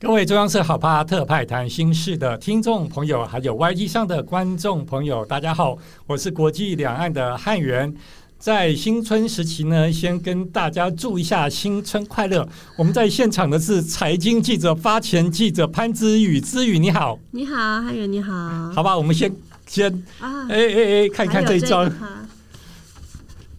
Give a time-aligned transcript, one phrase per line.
[0.00, 7.92] 各位中央社好 POD 特派谈心事的听众朋友，还有 YT 上的观众朋友，大家好，我是国际两岸的汉源。
[8.38, 12.48] 在新春时期呢，先跟大家祝一下新春快乐。
[12.76, 19.34] 我们在现场的是财经记者、发钱记者潘之宇，之宇你好，你好，汉源你好，好吧，我们先
[19.66, 21.92] 先啊，哎哎哎，看一看这一张，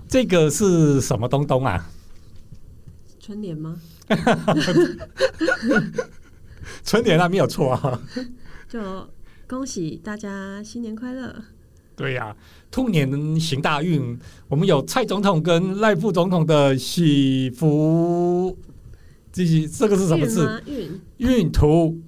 [0.08, 1.86] 这个是什么东东啊？
[3.20, 3.76] 春联吗？
[6.84, 8.02] 春联啊没有错啊！
[8.68, 9.10] 就
[9.48, 11.36] 恭喜大家新年快乐！
[11.96, 12.36] 对呀、啊，
[12.72, 18.58] 兔年行大运，我们有蔡总统跟赖副总统的喜福，
[19.34, 20.64] 这是这个是什么字？
[20.66, 22.00] 运运图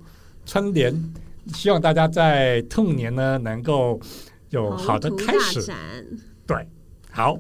[0.45, 1.13] 春联，
[1.53, 3.99] 希望大家在兔年呢能够
[4.51, 5.61] 有好的开始。
[6.47, 6.67] 对，
[7.09, 7.37] 好。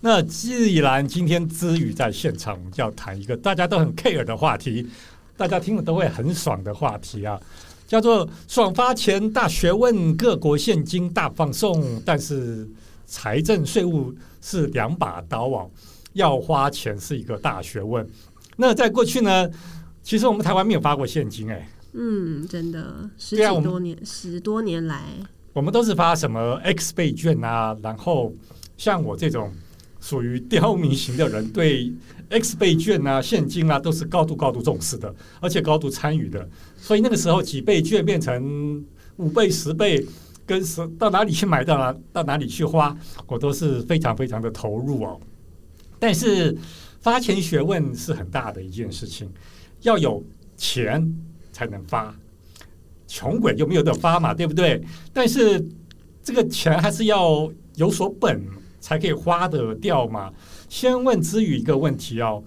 [0.00, 4.86] 那既然今天之宇在现场，我们就要谈一个大家都很 care 的话题。
[5.36, 7.38] 大家听了都会很爽的话题啊，
[7.86, 12.66] 叫做“爽发钱大学问”，各国现金大放送，但是
[13.04, 15.66] 财政税务是两把刀啊，
[16.14, 18.08] 要花钱是一个大学问。
[18.56, 19.50] 那在过去呢，
[20.02, 25.02] 其实我们台湾没有发过现金哎、欸，嗯，真的十几多年，十多年来，
[25.52, 28.32] 我们都是发什么 X 倍券啊，然后
[28.78, 29.52] 像我这种。
[30.00, 31.92] 属于刁民型的人，对
[32.28, 36.48] X 倍券啊、现金啊，都是高度高度重视的，而且高度参与的。
[36.76, 38.84] 所以那个时候，几倍券变成
[39.16, 40.06] 五倍、十倍，
[40.44, 45.20] 跟十到哪里去买到哪到哪里去花，我都是非常非常的投入哦。
[45.98, 46.56] 但是
[47.00, 49.28] 发钱学问是很大的一件事情，
[49.82, 50.22] 要有
[50.56, 51.12] 钱
[51.52, 52.14] 才能发，
[53.08, 54.82] 穷鬼就没有得发嘛，对不对？
[55.12, 55.66] 但是
[56.22, 58.40] 这个钱还是要有所本。
[58.80, 60.32] 才可以花得掉嘛？
[60.68, 62.42] 先问之宇一个问题哦，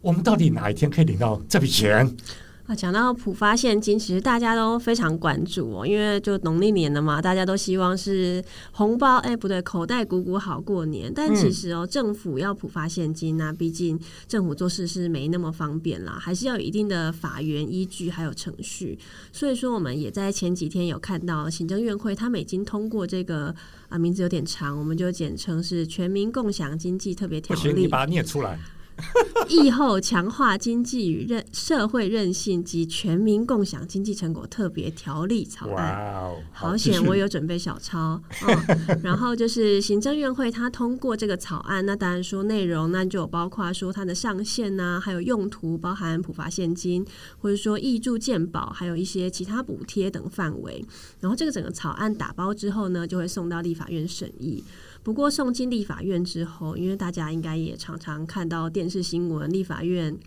[0.00, 2.16] 我们到底哪一天可以领到这笔钱？
[2.66, 11.12] 啊，讲到普发现金，其实大家都非常关注哦，因为就农历年了嘛，大家都希望是红包，哎，不对，口袋鼓鼓好过年。
[11.14, 18.98] 但其实哦，政府要普发现金啊，毕竟政府做事是没那么方便啦，还是要有一定的法源依据还有程序。
[19.30, 23.54] 所以说，我们也在前几天有看到行政院会他们已经通过这个
[23.88, 27.60] 啊，名字有点长，我们就简称是《全民共享经济特别条例》。
[27.62, 28.58] 不行，你把它念出来。
[29.48, 37.04] 疫后强化经济与韧社会韧性及全民共享经济成果特别条例草案，哇哦，好险！
[37.04, 47.04] 我有准备小抄，嗯，然后就是行政院会它通过这个草案，那当然说内容，那就有包括说它的上限呐、啊，还有用途，包含普发现金，
[47.38, 50.84] 或者说挹注健保，还有一些其他补贴等范围。
[51.20, 54.64] 然后这个整个草案打包之后呢，就会送到立法院审议。
[55.06, 60.18] 不过送进立法院之后，因为大家应该也常常看到电视新闻，立法院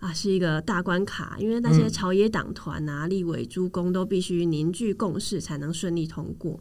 [0.00, 6.60] 啊是一个大关卡，因为那些朝野党团啊、立委诸公都必须凝聚共识才能顺利通过。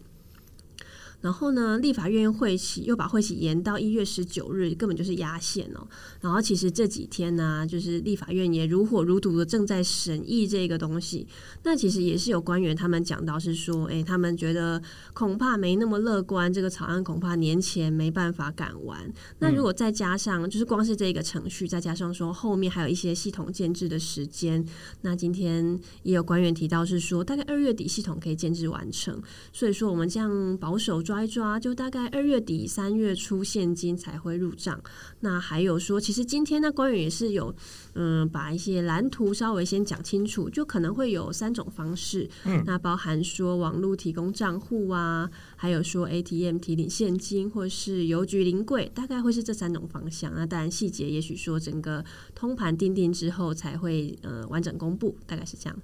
[1.19, 5.87] 然后呢，立法院会期又把会期延到一月十九日，根本就是压线哦。
[6.21, 11.27] 然后其实这几天呢、啊，就是立法院也如火如荼的正在审议这个东西。
[11.63, 14.79] 那其实也是有官员他们讲到是说，诶，他们觉得
[15.13, 19.11] 恐怕没那么乐观，这个草案恐怕年前没办法赶完。
[19.39, 24.63] 那如果再加上就是光是这个程序，再加上说后面还有一些系统建制的时间，
[25.01, 29.19] 那今天也有官员提到是说，大概二月底系统可以建制完成。
[29.51, 31.01] 所以说我们这样保守。
[31.07, 34.77] 抓一抓，就大概二月底三月初现金才会入账。
[35.21, 37.55] 那还有说，其实今天呢，官员也是有
[37.93, 42.29] 嗯，把一些蓝图稍微先讲清楚，就可能会有三种方式。
[42.43, 50.33] 嗯，那包含说网络提供账户啊，还有说 ATM 提领现金，或是邮局临柜，大概会是这三种方向。
[50.35, 52.03] 那当然细节，也许说整个
[52.35, 55.79] 通盘定定之后才会呃完整公布，大概是这样。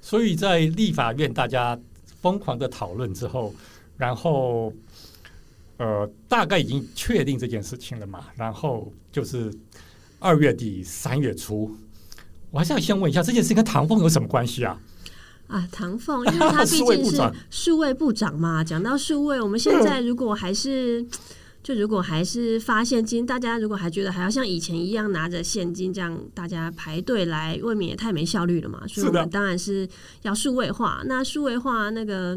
[0.00, 1.78] 所以在立法院大家
[2.22, 3.54] 疯狂的讨论之后。
[3.96, 4.72] 然后，
[5.76, 8.24] 呃，大概已经确定这件事情了嘛。
[8.34, 9.52] 然后就是
[10.18, 11.70] 二月底三月初，
[12.50, 14.80] 我还是要先问一下，这件事情跟唐凤有什么关系啊？
[15.46, 18.64] 啊，唐凤，因为他 毕竟是数位部长嘛。
[18.64, 21.06] 讲到数位，我们现在如果还是
[21.62, 28.84] 就如果还是发现金，大家如果还觉得还要像以前一样拿着现金这样大家排队来，未免也太没效率了嘛。
[28.88, 29.88] 所以我们当然是
[30.22, 31.02] 要数位化。
[31.04, 32.36] 那数位化那个。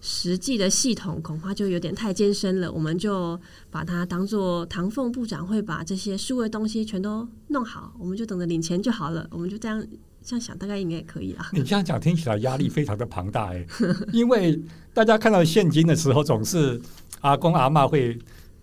[0.00, 3.38] 实际的系统恐怕就有点太艰深了，我们就
[3.70, 9.86] 把它当做唐凤部长会把这些数位东西全都弄好，我们就等着领钱就好了，我们就这样
[10.22, 11.46] 这样想，大概应该也可以了。
[11.52, 13.66] 你这样讲听起来压力非常的庞大哎，
[14.12, 14.60] 因为
[14.94, 16.80] 大家看到现金的时候，总是
[17.20, 18.18] 阿公阿嬷会。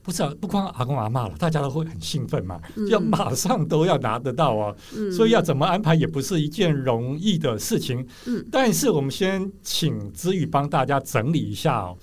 [0.07, 8.07] 不是啊，不光阿公阿妈了，大家都会很兴奋嘛，要马上都要拿得到啊，嗯、所以要怎么安排也不是一件容易的事情。
[8.25, 11.98] 嗯、但是我们先请子宇帮大家整理一下哦，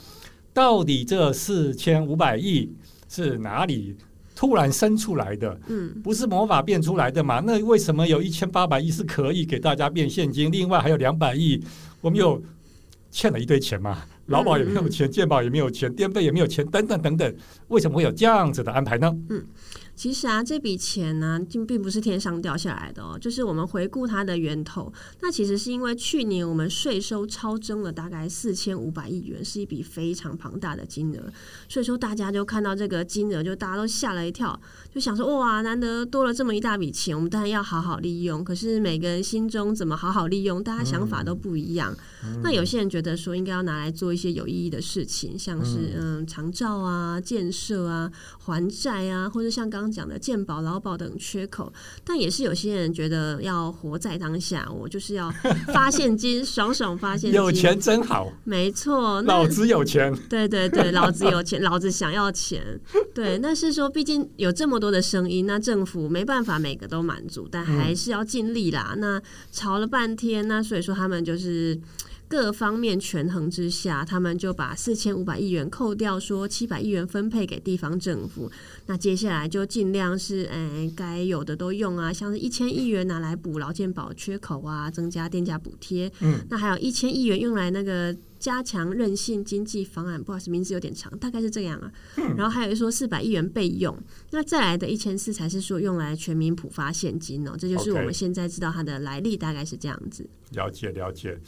[0.53, 2.71] 到底这四千五百亿
[3.09, 3.97] 是哪里
[4.37, 5.59] 突然生出来的？
[5.69, 7.41] 嗯，不是魔法变出来的嘛？
[7.41, 10.53] 那为什么有一千八百亿是可以给大家变现金？
[10.53, 11.59] 另外还有两百亿，
[12.03, 12.43] 我们又
[13.11, 14.05] 欠了一堆钱嘛？
[14.27, 17.37] 劳保也没有钱，健保也没有钱，电费也没有钱，等等等等，
[17.69, 19.15] 为什么会有这样子的安排呢？
[19.29, 19.45] 嗯。
[19.97, 23.17] 其实啊，这笔钱呢，并并不是天上掉下来的哦。
[23.19, 31.33] 就是我们回顾它的源头，那其实是因为去年我们税收超征了大概四千五百亿元，是一笔非常庞大的金额。
[31.69, 34.61] 所以说，大家就看到这个金额，就大家都吓了一跳，
[34.93, 38.43] 就想说：哇，难得多了这么一大笔钱，我们当然要好好利用。
[38.43, 41.97] 可是每个人心中怎么好好利用，大家想法都不一样。
[42.25, 48.11] 嗯、那有些人觉得说，应该要拿来做一些有意义的事情，像是嗯，长照啊、建设啊、
[48.41, 49.84] 还债啊，或者像刚。
[49.91, 51.73] 讲的健保、劳保等缺口，
[52.05, 55.31] 但也是有些人觉得要活在当下，我就是要
[55.73, 62.81] 发现金，爽爽发现金，有钱真好，没错，老子有钱，对对对，老子有钱，老子想要钱，
[63.15, 68.93] 对，那是说，毕竟有这么多的声音，那政府没办法每个都满足，但还是要尽力啦。
[68.95, 69.23] 嗯、那
[69.53, 71.79] 吵了半天，那所以说他们就是。
[72.27, 78.51] 各方面权衡之下，他们就把四千五百亿元扣掉，说七百亿元分配给地方政府。
[78.87, 86.11] 那接下来就尽量是，哎，该有的都用啊，像是一千亿元拿来补劳健保缺口啊，增加电价补贴。
[86.21, 91.93] 嗯，那还有一千亿元用来那个加强韧性经济方案，不好意思，名字有点长，大概是这样啊。
[92.17, 93.97] 嗯，然后还有说四百亿元备用，
[94.31, 97.55] 那再来的一千四才是说用来全民普发现金哦。
[97.57, 100.27] 这就是我们现在知道它的来历，大概是这样子。
[100.53, 101.39] 了解，了解。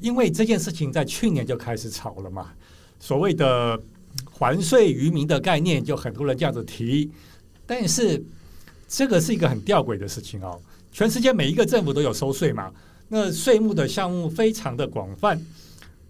[0.00, 2.52] 因为这件事情在去年就开始吵了嘛，
[3.00, 3.80] 所谓的
[4.30, 7.10] 还税于民的概念，就很多人这样子提。
[7.66, 8.22] 但是
[8.88, 10.60] 这个是一个很吊诡的事情哦。
[10.92, 12.72] 全世界每一个政府都有收税嘛，
[13.08, 15.40] 那税目的项目非常的广泛。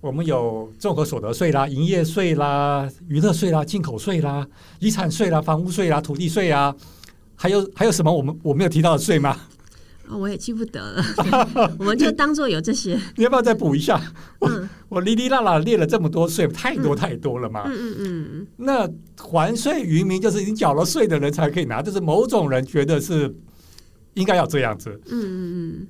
[0.00, 4.46] 我们有综合所得税啦、营业税啦、娱乐税啦、进口税啦、
[4.78, 6.72] 遗产税啦、房屋税啦、土地税啊，
[7.34, 9.40] 还有还有什么我们我没有提到的税吗？
[10.08, 11.04] 哦，我也记不得了，
[11.78, 12.98] 我们就当做有这些。
[13.16, 14.00] 你要不要再补一下？
[14.38, 17.64] 我、嗯、我哩哩啦啦列了这么多税，太多太多了嘛。
[17.66, 18.46] 嗯嗯嗯。
[18.56, 23.34] 那还税于民，就是你缴了税的人才可以拿，就是某种人觉得是
[24.14, 24.90] 应该要这样子。
[25.06, 25.38] 嗯嗯
[25.80, 25.86] 嗯。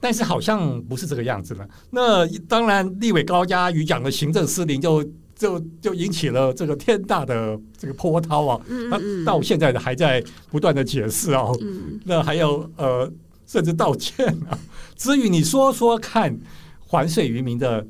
[0.00, 1.68] 但是好像不是这个样子了。
[1.90, 5.04] 那当然，立委高嘉瑜讲的行政失灵，就
[5.36, 8.60] 就就引起了这个天大的这个波涛啊。
[8.68, 9.24] 嗯嗯。
[9.26, 11.54] 到现在还在不断的解释哦。
[11.60, 12.00] 嗯。
[12.04, 13.12] 那还有呃。
[13.50, 14.56] 甚至道歉啊！
[14.96, 16.38] 至于你说说看，
[16.86, 17.84] 还水渔民的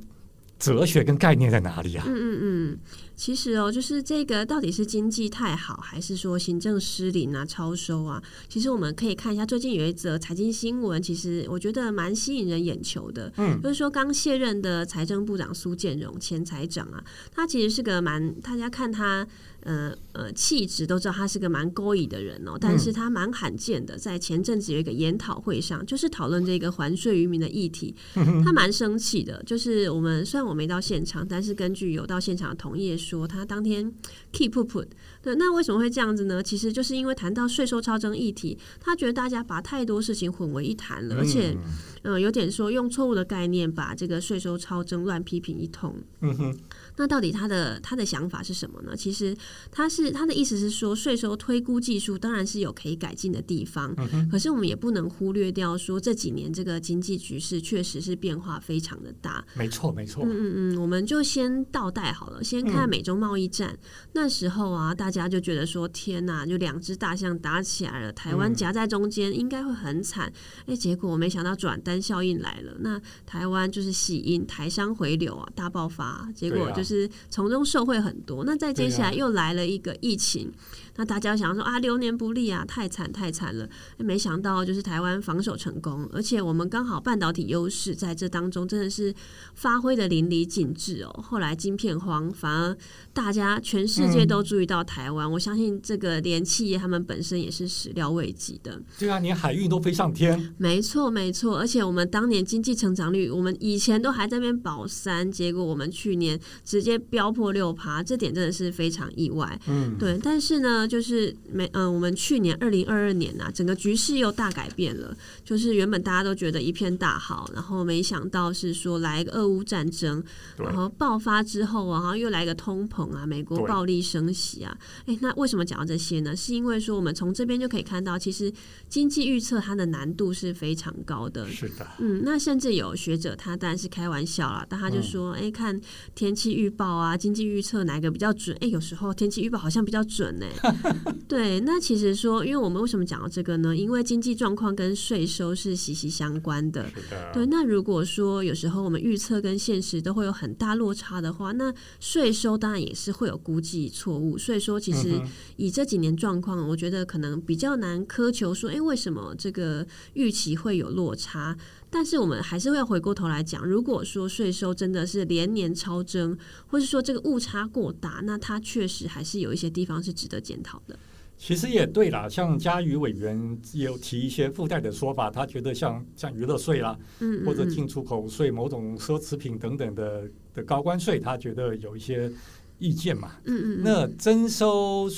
[0.59, 2.05] 哲学跟概念在哪里啊？
[2.07, 2.79] 嗯嗯嗯。
[3.20, 8.22] 其实哦，就是这个到底是经济太好，还是说行政失灵啊、超收啊？
[8.49, 13.31] 其实我们可以看一下，最近有一则财经新闻，其实我觉得蛮吸引人眼球的。
[13.37, 19.29] 嗯，就是说刚卸任的财政部长苏建荣前财长啊，他其实是个蛮大家看他
[19.65, 27.94] 呃呃气质都知道他是个蛮勾引的人哦，但是他蛮罕见的，在前阵子有一个研讨会上，就是讨论这个还税于民的议题，
[28.43, 29.43] 他蛮生气的。
[29.43, 33.09] 就是我们虽然我没到现场，但是根据有到现场的同业说。
[33.19, 33.93] 说他当天
[34.32, 34.86] keep put
[35.22, 36.43] 对，那为什么会这样子呢？
[36.43, 41.56] 其实就是因为谈到税收超征议题，他觉得大家把太多事情混为一谈了，而且
[42.05, 45.96] 嗯、呃，有点说用错误的概念把这个税收超征乱批评一通。
[46.20, 46.56] 嗯哼。
[46.97, 48.97] 那到底他的他的想法是什么呢？
[48.97, 49.37] 其实
[49.70, 59.44] 他是他的意思是说，税收推估技术当然是有可以改进的地方，嗯、可是我们也不能忽略掉说这几年这个经济局势确实是变化非常的大。
[59.55, 60.25] 没错，没错。
[60.25, 63.79] 嗯嗯嗯，我们就先倒带好了，先看美中贸易战、嗯、
[64.13, 70.27] 那时候啊，大家就觉得说天哪，就两只大象打起来了，台湾夹在中间应该会很惨。
[70.61, 78.44] 哎、嗯，结果我没想到转单效应来了，那台湾就是喜迎台商回流啊，大爆发，结果就是从中受惠很多。
[78.44, 80.53] 那再接下来又来了一个疫情。
[81.01, 83.67] 那大家想说啊，流年不利啊，太惨太惨了。
[83.97, 89.15] 没想到就是台湾防守成功，而且我们刚好半导体优势在这当中真的是
[89.55, 91.25] 发挥的淋漓尽致哦。
[91.27, 92.77] 后来晶片荒，反而
[93.15, 95.27] 大家全世界都注意到台湾。
[95.27, 98.79] 嗯、我相信这个连企业他们本身也是始料未及的。
[98.99, 100.55] 对啊，连海运都飞上天。
[100.59, 109.59] 没错没错，而且我们当年经济成长率，我们以前都还在那边保三，结果我们去年直接飙破六趴，这点真的是非常意外。
[109.67, 110.87] 嗯，对，但是呢。
[110.91, 115.17] 就是没嗯，我们去年二零二二年呐、啊，整个局势又大改变了。
[115.44, 120.23] 就是原本大家都觉得一片大好，然后没想到是说来一个俄乌战争，
[120.59, 124.77] 然后爆发之后啊，然后又来一个通膨啊，美国暴力升息啊。
[125.06, 126.35] 哎，那为什么讲到这些呢？
[126.35, 128.53] 是因为说我们从这边就可以看到，其实
[128.89, 131.49] 经济预测它的难度是非常高的。
[131.49, 135.81] 是的，嗯，那甚至有学者他当然是开玩笑啦，但他就说，哎、嗯，看
[136.15, 138.56] 天气预报啊，经济预测哪个比较准？
[138.61, 140.80] 哎，有时候天气预报好像比较准呢、欸。
[141.29, 143.77] 对，那其实说，因为我们为什么讲到这个呢？
[143.77, 146.82] 因为经济状况跟税收是息息相关的。
[147.10, 154.37] 的对，那如果说有时候我们预测跟现实都会有很大落差的话，那税收当然也是会有估计错误。
[154.37, 155.20] 所以说，其实
[155.56, 161.56] 以这几年状况，我觉得可能比较难苛求说，哎，为什么这个预期会有落差？
[161.93, 170.97] 但是我们还是会回过头来讲，如果说税收真的是连年超征，或是说这个误差过大，那它确实还是有一些地方是值得检讨的。
[171.37, 182.31] 其实也对啦，像嘉瑜委员也有提一些附带的说法，他觉得像像娱乐税啦，嗯，嗯，嗯，或者进出口税、某种奢侈品等等的的高关税，他觉得有一些
[182.79, 183.32] 意见嘛。
[183.47, 183.82] 嗯嗯，嗯。
[183.82, 185.11] 那征收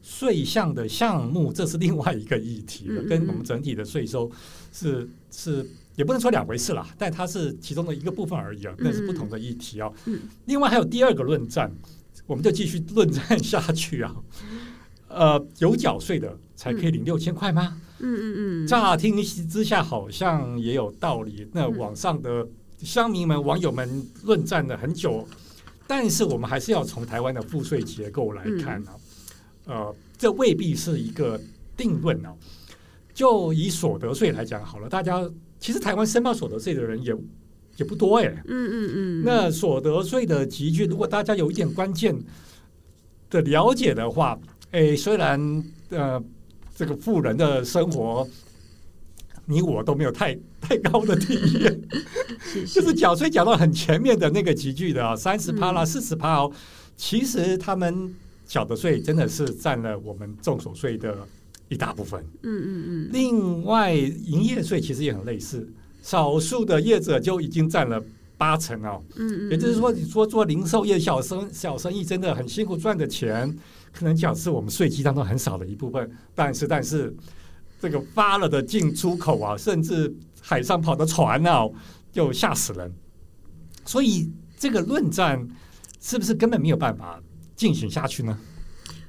[0.00, 4.30] 税项的项目，这是另外一个议题了，跟我们整体的税收
[4.72, 5.68] 是是。
[5.96, 9.90] 也不能说两回事啦，但它是其中的一个部分而已啊，那是不同的议题啊。
[10.44, 11.72] 另外还有第二个论战，
[12.26, 14.14] 我们就继续论战下去啊。
[15.08, 17.80] 呃，有缴税的才可以领六千块吗？
[18.00, 18.66] 嗯嗯嗯。
[18.66, 21.48] 乍听之下好像也有道理。
[21.52, 22.46] 那网上的
[22.80, 25.26] 乡民们、网友们论战了很久，
[25.86, 28.94] 但是我们还是要从台湾的赋税结构来看啊。
[29.64, 31.40] 呃，这未必是一个
[31.74, 32.34] 定论啊。
[33.14, 35.26] 就以所得税来讲好了，大家。
[35.58, 37.14] 其实台湾申报所得税的人也
[37.76, 39.22] 也不多哎，嗯嗯嗯。
[39.24, 42.16] 那所得税的集聚，如果大家有一点关键
[43.30, 44.38] 的了解的话，
[44.70, 46.22] 哎，虽然呃
[46.74, 48.28] 这个富人的生活，
[49.46, 51.80] 你我都没有太太高的体验，
[52.66, 56.52] 就是缴税缴到很前面的那个集聚的啊，三十趴啦，四十趴哦，
[56.96, 58.14] 其实他们
[58.46, 61.16] 缴的税真的是占了我们综所税的。
[61.68, 63.10] 一大部分，嗯嗯嗯。
[63.12, 65.68] 另外，营业税其实也很类似，
[66.02, 68.02] 少数的业者就已经占了
[68.38, 69.02] 八成哦。
[69.16, 69.50] 嗯嗯。
[69.50, 73.52] 也就是说，你说做零售业、小生小生意真的很辛苦赚的钱，
[73.92, 76.10] 可能讲是我们税基当中很少的一部分。
[76.34, 77.14] 但是，但是
[77.80, 81.68] 这个发了的进出口啊，甚至海上跑的船啊，
[82.12, 82.92] 就吓死人。
[83.84, 85.46] 所以，这个论战
[86.00, 87.20] 是不是根本没有办法
[87.56, 88.38] 进行下去呢？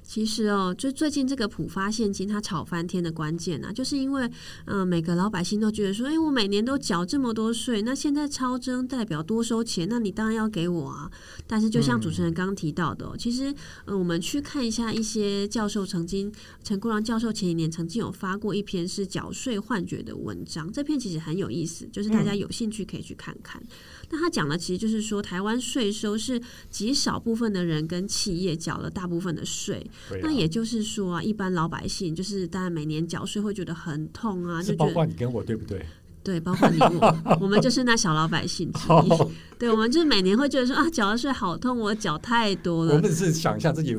[0.08, 4.26] 其实哦，就最近这个普发现金它炒翻天的关键啊，就是因为
[4.66, 11.12] 嗯、呃，每个老百姓都觉得说，哎，我每年都缴这么多税，那现在超征代表多收钱，那你当然要给我啊。
[11.46, 16.32] 但是就像主持人刚刚提到的、哦，其实嗯、呃，我们去看一下一些教授曾经，
[16.64, 23.62] 陈国良教授前几年曾经有发过一篇是缴税幻觉的文章，这篇其实很有意思，就是大家有兴趣可以去看看。
[23.62, 23.68] 嗯
[24.10, 29.86] 那他讲的其实就是说，台湾税收是极少部分的人跟企业缴了大部分的税。
[30.22, 35.86] 那也就是说啊，一般老百姓就是大家每年缴税会觉得很痛啊，就包括你跟我对不对？
[36.24, 39.58] 对，包括你 我，我们就是那小老百姓 之一。
[39.58, 42.96] 对，我们就是每年会觉得说啊，缴的税好痛，我缴太多了。
[42.96, 43.98] 我们是想象自己。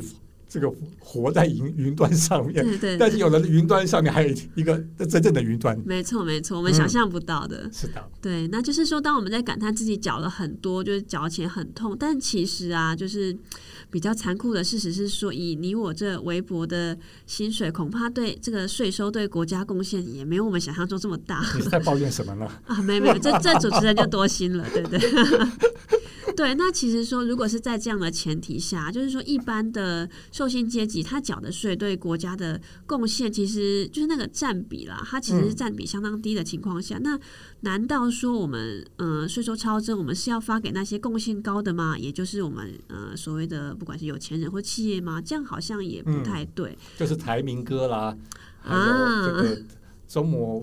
[0.51, 13.37] 这个活在云云端上面，对对，但是有了云端上面还有一个真正的云端，没错没错，我们想象不到的，嗯、是的，对，那就是说，当我们在感叹自己缴了很多，就是缴钱很痛，但其实啊，就是
[13.91, 21.45] 比较残酷的事实是说，以你我这微薄的薪水，恐怕对这个税收对国家贡献也没有我们想象中这么大。
[21.71, 22.47] 在抱怨什么呢？
[22.67, 25.01] 啊，没没有，这这主持人就多心了，对不对？
[26.37, 37.21] 对，那其实说，如果是在这样的前提下，就是说，一般的受薪阶级他缴的税对国家的贡献，其实就是那个占比啦，它其实是占比相当低的情况下，嗯、那
[37.63, 41.99] 难道说我们呃税收超征，我们是要发给那些贡献高的吗？
[41.99, 45.23] 也就是我们呃所谓的不管是有钱人或企业吗？
[45.23, 46.71] 这样好像也不太对。
[46.71, 48.17] 嗯、就是台民歌啦，
[48.61, 49.63] 还有这个
[50.09, 50.63] 中模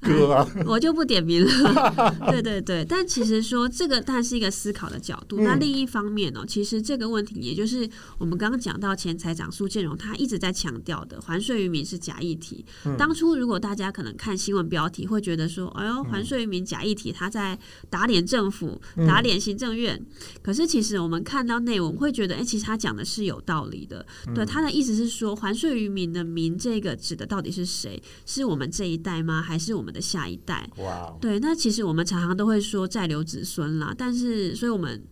[0.00, 2.14] 哥啊， 我就不点名了。
[2.30, 5.38] 对对对，但其实说这个，它是一个思考的角度。
[5.40, 12.64] 嗯、那另一方面呢、哦，其实这个问题，也就是我们刚刚讲到前财长苏建荣他一直在强调的，还税于民是假议题。
[12.84, 17.58] 嗯、当初如果大家可能看新闻标题，会觉得说，哎呦，还税于民假议题，他在
[17.88, 19.96] 打脸政府，打脸行政院。
[19.96, 20.06] 嗯、
[20.42, 24.04] 可是其实我们看到内文，会觉得，哎，其实他讲的是有道理的。
[24.26, 28.02] 嗯、对，他的意思是说，还税于民的民，这个指的到底是谁？
[28.26, 29.40] 是我们这一代吗？
[29.40, 29.93] 还是我们？
[29.94, 35.02] 的下一代，哇对，那其实我们常常都会说债留子孙啦，但是，所以我们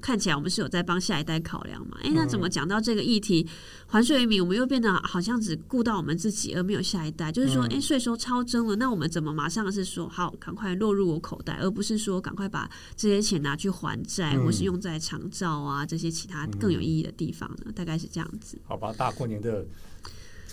[0.00, 1.96] 看起来我们是有在帮下一代考量嘛？
[2.02, 3.44] 哎、欸，那怎么讲到这个议题，
[3.86, 7.32] 还税于民，我们又变得好像只顾到我们自己，而没有下一代？
[7.32, 17.64] 就是说，哎、欸，税收超征了，那我们怎么马上是说好，赶快落入我口袋，而不是说赶快把这些钱拿去还债，嗯、或是用在长照啊这些其他更有意义的地方呢？
[17.66, 18.58] 嗯、大概是这样子。
[18.64, 19.64] 好吧，大过年的。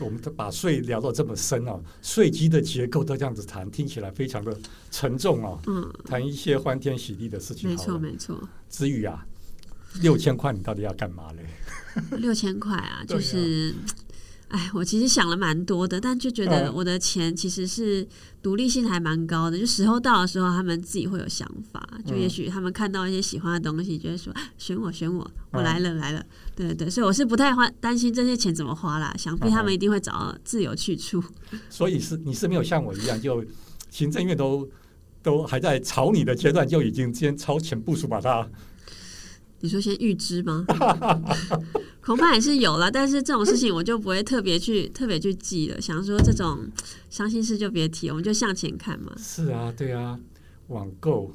[0.04, 4.58] 我们把税聊到这么深啊，税基的结构都这样子谈，听起来非常的
[4.92, 5.60] 沉重啊。
[5.68, 7.70] 嗯，谈一些欢天喜地的事情。
[7.70, 8.40] 没错，没错。
[8.68, 9.26] 子宇啊，
[10.02, 11.46] 六千块你到底要干嘛嘞？
[12.18, 13.74] 六千块啊，就是。
[14.50, 18.08] 哎，我其实想了蛮多的，但就觉得我的钱其实是
[18.42, 19.58] 独立性还蛮高的。
[19.58, 21.88] 就时候到的时候，他们自己会有想法。
[22.04, 26.26] 就也许他们看到一些喜欢的东西，就会说：“选我，选我，我来了，来了。”
[26.56, 29.14] 对对对，所以我是不太花担心这些钱怎么花啦。
[29.18, 31.24] 想必他们一定会找到自由去处。
[31.70, 33.46] 所以是你是没有像我一样，就
[33.92, 34.68] 行政院都
[35.22, 38.50] 都还在炒你的阶段，就已经先超前部署把它。
[39.62, 40.66] 你说先预知吗？
[42.02, 45.80] 恐怕也是有了，但是这种事情我就不会特别去 特别去记了。
[45.80, 46.68] 想说这种
[47.10, 49.12] 伤心事就别提，我们就向前看嘛。
[49.18, 50.20] 是啊，对啊，
[50.68, 51.34] 网购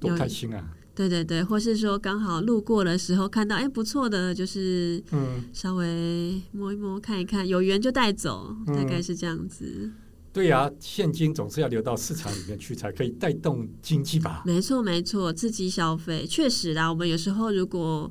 [0.00, 0.62] 多开心啊！
[0.94, 9.90] 对对对，或是说刚好路过的时候看到，哎，不错的，就是嗯，稍微摸一摸看一看，有缘就带走，嗯、大概是这样子。
[10.32, 14.42] 对呀、啊，现金总是要流到市场里面去，才可以带动经济吧？
[14.46, 16.88] 没错，没错，刺激消费，确实啦。
[16.88, 18.10] 我们有时候如果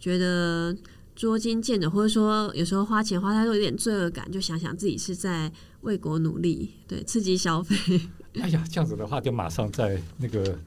[0.00, 0.76] 觉得
[1.14, 7.76] 捉襟见肘，或者说有时候花钱花太多有点罪恶感，就想想自己是在为国努力，对，刺激消费。
[8.40, 10.58] 哎呀，这样子的话，就马上在那个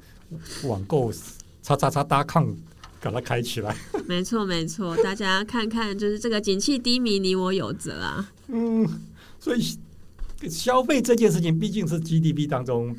[0.63, 1.11] 网购
[1.61, 2.55] 叉叉叉搭抗，
[3.01, 3.75] 把它开起来。
[4.07, 8.31] 没错，没错，大家看看，就是这个景气低迷，你我有责啊。
[8.47, 8.87] 嗯，
[9.37, 9.77] 所以。
[10.49, 12.95] 消费这件事情毕竟是 GDP 当中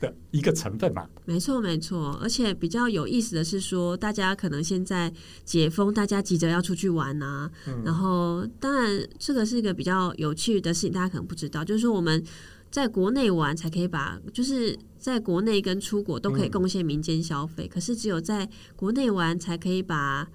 [0.00, 1.08] 的一个成分嘛。
[1.24, 2.18] 没错，没错。
[2.22, 5.12] 而且比较有意思的是说，大家可能现在
[5.44, 7.50] 解封，大家急着要出去玩啊。
[7.66, 12.22] 嗯、然后，当然这个是一个比较有趣的事情，大家可能不知道，就是说我们
[12.70, 20.28] 在国内玩才可以把，就是在国内跟出国都可以贡献民间消费，嗯、可是只有在国内玩才可以把，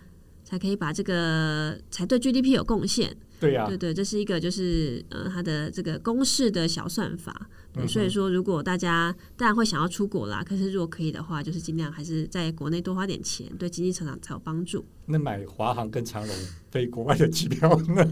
[0.43, 3.15] 才可以把这个才对 GDP 有贡献。
[3.41, 7.49] 对呀，对对，这是一个就是呃，它的这个公式的小算法。
[7.73, 14.85] 对，所以说，如果大家当然会想要出国啦，可是如果可以的话，就是尽量还是在国内多花点钱，对经济成长才有帮助。
[15.05, 16.35] 那买华航跟长荣
[16.69, 18.05] 飞国外的机票呢？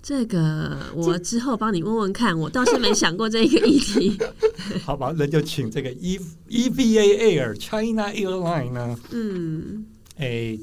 [0.00, 4.16] 这个我之后帮你问问看，我倒是没想过这一个议题。
[4.84, 8.98] 好吧，那就请这个 E EVA Air China Airline 呢？
[9.10, 9.84] 嗯，
[10.16, 10.56] 哎，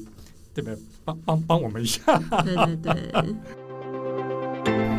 [0.54, 0.78] 对不对？
[1.04, 2.00] 帮帮帮我们一下。
[2.44, 3.34] 对对对。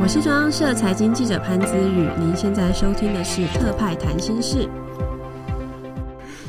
[0.04, 4.68] 我是中央社财经记者潘姿宇，您现在收听的是特派谈心事。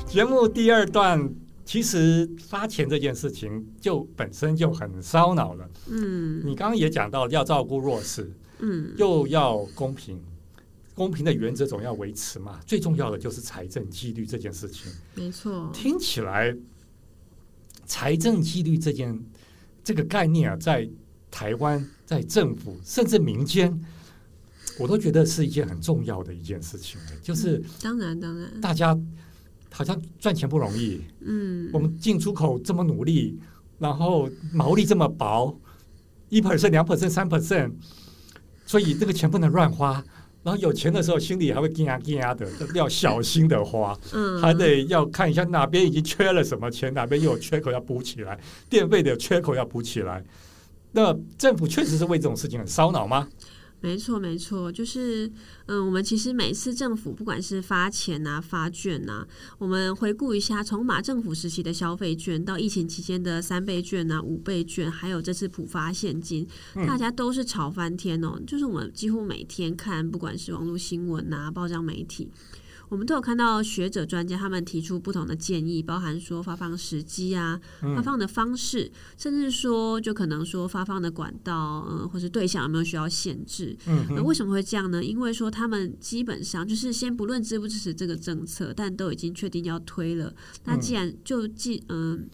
[0.08, 1.32] 节目第二段，
[1.64, 5.70] 其实发钱这件事情就本身就很烧脑了。
[5.88, 10.20] 嗯，你刚刚也讲到要照顾弱势，嗯，又要公平，
[10.92, 12.58] 公平的原则总要维持嘛。
[12.66, 14.90] 最重要的就是财政纪律这件事情。
[15.14, 16.52] 没错，听起来
[17.86, 19.16] 财政纪律这件
[19.84, 20.90] 这个概念啊，在
[21.30, 23.78] 台湾在政府甚至民间，
[24.78, 27.00] 我都觉得是一件很重要的一件事情。
[27.22, 28.96] 就是当然当然，大家
[29.70, 31.00] 好像赚钱不容易。
[31.20, 33.38] 嗯，我们进出口这么努力，
[33.78, 35.58] 然后毛利这么薄，
[36.28, 37.72] 一 percent、两 percent、三 percent，
[38.66, 40.04] 所以这个钱不能乱花。
[40.42, 43.98] 然后有钱的时候，心里还会惊呀惊呀的，要小心的花。
[44.12, 48.38] 嗯，还得要看一下哪边已经缺了什么钱，哪边又有缺口要补起来，
[48.68, 50.22] 电费的缺口要补起来。
[50.94, 53.28] 那政府确实是为这种事情很烧脑吗？
[53.80, 55.30] 没错，没错，就是
[55.66, 59.28] 嗯，我们其实每次政府不管是发钱啊、发券啊，
[59.58, 66.48] 我们回顾一下，从马政府时期的消费券到疫情期间的三倍券啊、五倍券，还有这次普发现金，
[66.86, 68.36] 大家都是吵翻天哦。
[68.38, 72.30] 嗯、就是我们几乎每天看，不管是网络新闻啊、报章媒体。
[72.94, 83.76] 我们都有看到学者专家他们提出不同的建议，包含说发放时机啊，发放的方式，嗯、甚至说就可能说发放的管道，嗯，或是对象有没有需要限制？
[83.88, 85.02] 嗯，那为什么会这样呢？
[85.02, 90.32] 因为说他们基本上就是先不论支不支持这个政策，但都已经确定要推了。
[90.62, 92.28] 那既然就既嗯。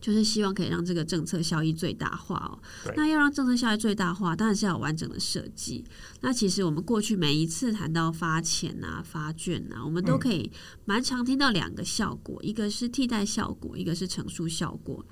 [0.00, 2.58] 就是希望可以让这个政策效益最大化哦。
[2.96, 5.84] 那要让政策效益最大化，当然是要有完整的设计。
[6.22, 10.50] 那其实我们过去每一次谈到发钱啊、发券啊，我们都可以
[10.84, 15.04] 蛮常听到两个效果，一个是替代效果，一个是乘数效果。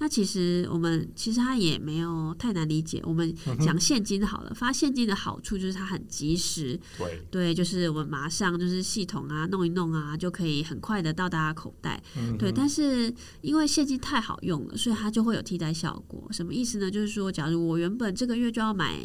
[0.00, 3.02] 那其实我们其实它也没有太难理解。
[3.04, 12.50] 我们讲现金好了，嗯、发现金的好处就是它很及时，对，对，就是我们马上就是系统啊弄一弄啊，就可以很快的到大家口袋，嗯、对。
[12.50, 16.26] 但是因为现金太好用了，所以它就会有替代效果。
[16.30, 16.90] 什么意思呢？
[16.90, 18.98] 就是说，假如我原本这个月就要买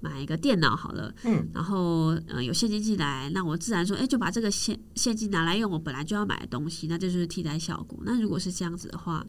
[0.00, 7.98] 买一个电脑好了，嗯，然后呃有现金进来，那我自然说，哎，就把这个现现金拿来用我本来就要买的东西，那这就是替代效果。
[8.04, 9.26] 那如果是这样子的话，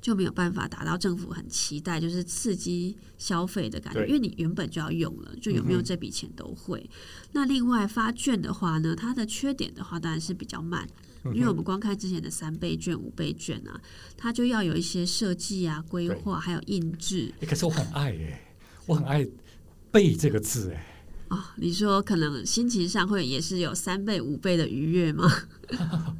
[0.00, 6.78] 就没有办法达到政府很期待，就是刺激消费的感觉，因为你原本就要用了，就有没有这笔钱都会。
[6.80, 10.86] 嗯、那另外发券的话呢，它的缺点的话当然是比较慢，
[11.24, 13.80] 嗯、因为我们光看之前的三倍券、五倍券啊，
[14.16, 17.32] 它就要有一些设计啊、规划，还有印制。
[17.48, 18.54] 可是我很爱哎，
[18.86, 19.26] 我很爱
[19.90, 20.92] “倍”这个字哎。
[21.28, 25.28] 哦，你说可能心情上会也是有三倍、五倍的愉悦吗？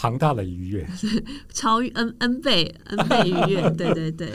[0.00, 0.88] 庞大的愉悦，
[1.52, 4.32] 超 n n 倍 n 倍愉悦， 对对对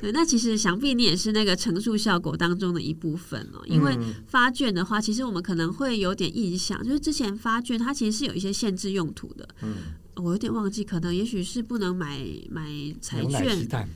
[0.00, 0.10] 对。
[0.10, 3.62] 那其实想必你也是那个乘数效果当中的一部分哦。
[3.66, 9.48] 因为发券的话，其实我们可能会有点印象，就是之前发券它其实是有一些限制用途的。
[9.62, 9.74] 嗯，
[10.16, 12.68] 我有点忘记，可能也许是不能买买
[13.00, 13.86] 彩券。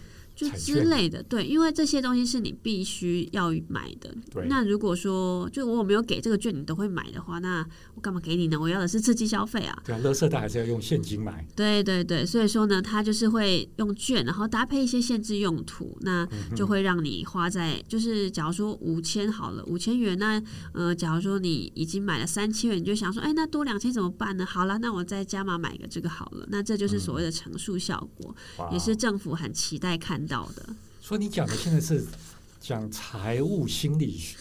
[0.41, 4.11] 就之类的，对，因为这些东西是你必须要买的。
[4.49, 7.63] 那如果说，就我没有给这个券，你都会买的话，那
[7.95, 8.59] 我干嘛给你呢？
[8.59, 9.83] 我要的是刺激消费啊。
[9.85, 11.47] 对啊，乐色袋还是要用现金买。
[11.55, 16.27] 对对对，所以说呢，它就是会用券，然后搭配一些限制用途，那
[16.57, 24.47] 就会让你花在，就是假如说五千好了，五千元，那呃，假如说你已经买了三千元，你就想说，哎，那多两千怎么办呢？
[24.47, 30.65] 好了，那我再加码买个这个好了，那这就是所谓的乘数效果，嗯、也是政府很期待看到的，
[31.03, 32.07] 所以你讲的现在是
[32.61, 34.37] 讲财务心理学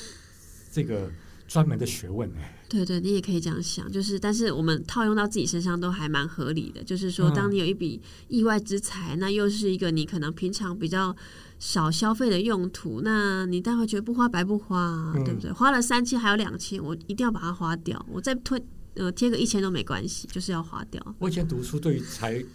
[0.71, 1.12] 这个
[1.47, 2.56] 专门的学问哎。
[2.69, 6.84] 对对，你也可以这样想，就是但是我们套用到自己身上都还蛮合理的。
[6.84, 11.15] 就是说，当你有一笔意外之财，那又是一个你可能平常比较
[11.58, 15.52] 少消费的用途，那你待会觉得不花白不花，对不对？
[15.52, 21.04] 花了三千还有两千，我一定要把它花掉，我再推呃贴个一千都没关系，就是要花掉。
[21.17, 22.45] 我以前读书对于财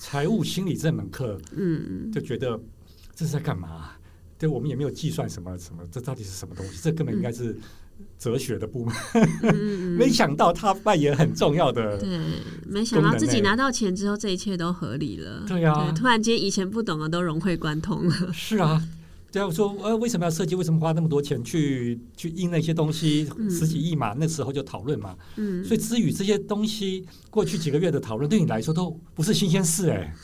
[0.00, 2.60] 财务心理这门课，嗯，就觉得。
[3.20, 3.90] 这是在干嘛？
[4.38, 6.80] 对，我们也没有计算什么什么，这到底是什么东西？
[6.82, 7.54] 这根本应该是
[8.18, 8.94] 哲学的部门。
[9.42, 11.98] 嗯、没想到他扮演很重要的。
[11.98, 12.18] 对，
[12.66, 15.44] 没想到自己拿到钱之后，这一切都合理了。
[15.46, 18.32] 对呀、啊，突然间以前不懂的都融会贯通了。
[18.32, 18.82] 是啊，
[19.30, 20.54] 对啊，我说呃，为什么要设计？
[20.54, 23.28] 为什么花那么多钱去去印那些东西？
[23.50, 25.14] 十几亿嘛，嗯、那时候就讨论嘛。
[25.36, 30.14] 嗯，所以至于这些东西，过去几个月的讨论，对你来说都不是新鲜事哎、欸。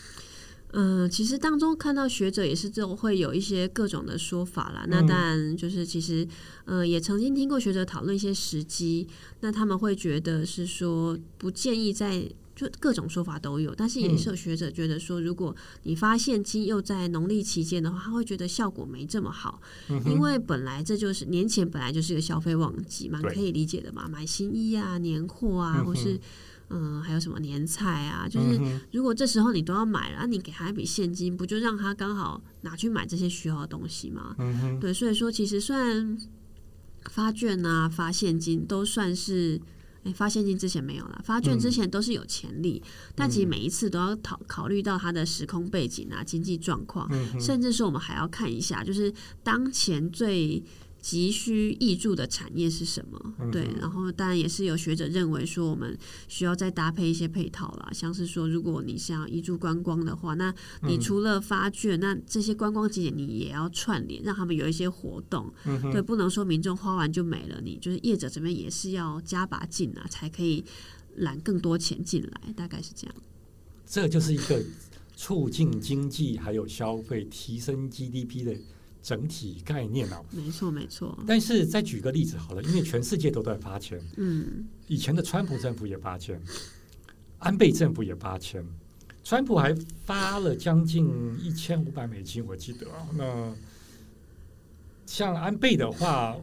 [0.79, 4.85] 嗯，其实当中看到学者也是这种会有一些各种的说法啦。
[4.89, 6.29] 那当然就是其实，
[6.67, 9.09] 嗯，也曾经听过学者讨论一些时机。
[9.41, 19.59] 那他们会觉得是说不建议在就各种说法都有，但是也是有学者觉得说，如果你发现金又在农历期间的话，他会觉得效果没这么好，
[20.05, 26.13] 因为本来这就是年前本来就是一个消费旺季嘛，可以理解的嘛，买新衣啊、年货啊，或是。
[26.13, 26.21] 嗯，
[27.05, 28.29] 还有什么年菜啊？
[28.29, 28.61] 就是
[28.93, 34.35] 如果这时候你都要买了，啊、你给他一笔现金，不就让他刚好拿去买这些需要的东西吗？
[34.39, 36.19] 嗯，对，所以说其实算
[37.11, 39.61] 发券啊、发现金都算是，
[40.03, 49.13] 哎，发现金之前没有了，发券之前都是有潜力，嗯、但其实每一次都要考考虑到它的时空背景啊、经济状况，嗯、甚至是我们还要看一下，就是
[49.45, 50.63] 当前最。
[51.07, 53.35] 急需挹注的产业是什么？
[53.39, 65.49] 嗯、对，然后当然也是有学者认为说，我们需要再搭配一些配套啦，像是说，如果你想要挹注观光的话，那你除了发券，嗯、那这些观光景点你也要串联，让他们有一些活动。
[65.67, 70.65] 嗯、对，不能说民众花完就没了，你就是业者这边也是要加把劲啊，才可以
[71.15, 73.15] 揽更多钱进来，大概是这样。
[73.87, 74.61] 这就是一个
[75.15, 78.57] 促进经济还有消费、提升 GDP 的。
[79.07, 81.17] 整体概念啊，没错没错。
[81.25, 86.43] 但是再举个例子好了，因为全世界都在发钱，嗯，以前的川普政府也发钱，
[87.39, 88.67] 安倍政府也发钱，
[89.23, 89.73] 川普还
[90.05, 91.09] 发了将近
[91.41, 92.89] 一千五百美金，我记得。
[93.17, 93.55] 那
[95.07, 96.37] 像安倍的话，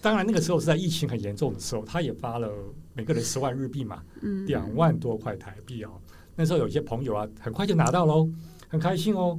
[0.00, 2.48] 当然那个时候是在疫情很严重的时候，他也发了
[2.94, 4.04] 每个人十万日币嘛，
[4.46, 5.90] 两、嗯、万多块台币哦。
[6.36, 8.30] 那时候有些朋友啊，很快就拿到喽，
[8.68, 9.36] 很开心哦。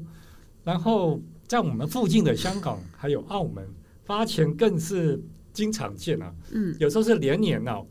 [0.65, 3.67] 然后在我们附近的香港还有澳门
[4.03, 5.19] 发钱更是
[5.53, 6.33] 经常见啊。
[6.51, 7.85] 嗯，有时候是连年哦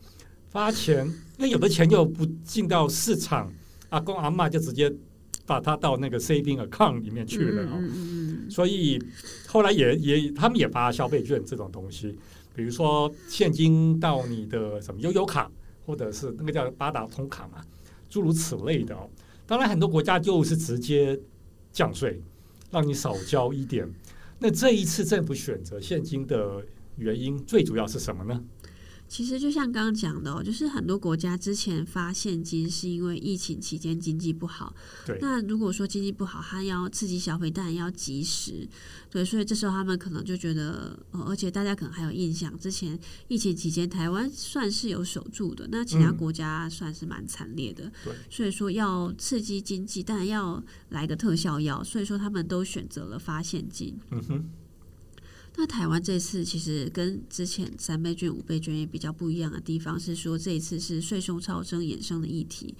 [0.48, 1.06] 发钱，
[1.38, 3.52] 因为有的钱又不进到市场，
[3.88, 4.92] 阿公阿嬷就直接。
[5.48, 9.00] 把它到那个 saving account 里面去了哦，嗯嗯嗯、所以
[9.46, 12.18] 后来也也他们也发消费券这种东西，
[12.52, 15.48] 比如说现金到你的什么悠游卡，
[15.84, 17.64] 或者是那个叫八达通卡嘛，
[18.10, 19.08] 诸如此类的哦。
[19.46, 21.16] 当然很多国家就是直接
[21.70, 22.20] 降税，
[22.76, 23.90] 让你少交一点。
[24.38, 26.62] 那这一次政府选择现金的
[26.96, 28.38] 原因，最主要是什么呢？
[29.08, 34.74] 其实就像刚刚讲的哦，就是很多国家之前发现金是因为疫情期间经济不好。
[35.06, 35.18] 对。
[35.20, 38.68] 那如果说经济不好，他要刺激消费，当然要及时。
[39.08, 47.90] 对，所以这时候他们可能就觉得，呃，而且大家可能还有印象，之前疫情期间台湾算是有守住的，那其他国家算是蛮惨烈的。
[48.04, 48.12] 对。
[48.28, 53.96] 所以说要刺激经济，当然要来个特效药，所以说他们都选择了发现金。
[54.10, 54.50] 嗯哼。
[55.58, 62.74] 那台湾这次其实跟之前三倍券、五倍券也比较不一样的地方是说，这一次是税收超征衍生的议题。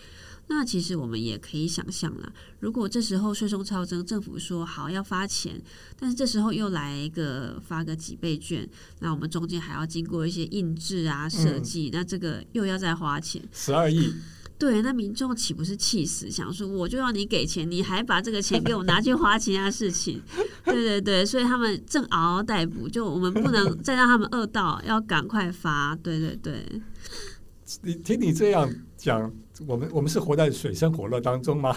[0.49, 5.61] 那其实我们也可以想象了，如果这时候税收超征，政府说好要发钱，
[5.99, 8.69] 但是这时候又来一个发个几倍券，
[9.01, 14.15] 那我们中间还要经过一些印制啊、设计，嗯、那这个又要再花钱十二亿。
[14.59, 16.31] 对，那民众岂不是气死？
[16.31, 20.23] 想说我就要你给钱，你还把这个钱给我拿去花其他事情？
[20.65, 25.95] 对对对，所以他们正嗷嗷待哺，就我们不能 再让他们饿到，要赶快发。
[25.97, 26.83] 对对对，
[27.83, 29.31] 你听你这样讲。
[29.67, 31.75] 我们我们是活在水深火热当中吗？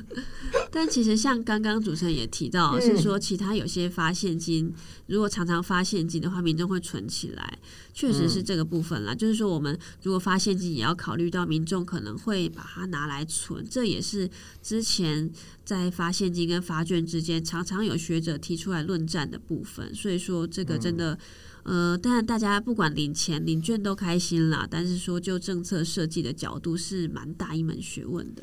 [0.70, 4.72] 但其实像刚刚主持人也提到，是说其他有些发现金，
[5.06, 7.58] 如果常常发现金的话，民众会存起来，
[7.92, 9.12] 确实是这个部分啦。
[9.12, 14.30] 就是说，我们如果发现金，也要考虑到民众可能会把它拿来存，这也是
[14.62, 15.28] 之前
[15.64, 19.92] 在发现金跟发券之间，常常有学者提出来论战的部分。
[19.92, 21.18] 所以说，这个真的。
[21.62, 24.66] 呃，当然，大家不管领钱领券都开心啦。
[24.68, 28.42] 但是说，就政策设计的角度，是蛮大一门学问的。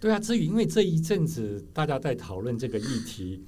[0.00, 3.42] 对啊，至于因为这一阵子大家在讨论这个议题，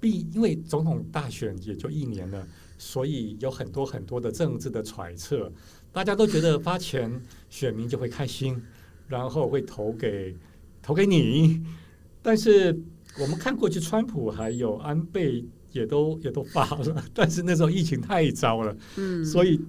[0.00, 5.52] 毕因为总统大选也就一年了，所以有很多很多的政治的揣测。
[5.92, 8.60] 大家都觉得发钱，选民就会开心，
[9.06, 10.36] 然后会投给
[10.82, 11.62] 投给你。
[12.20, 12.76] 但是
[13.20, 15.44] 我们看过去，川普还有安倍。
[15.72, 19.60] 也都也都发了， 但是那时候疫情太糟了，嗯，所以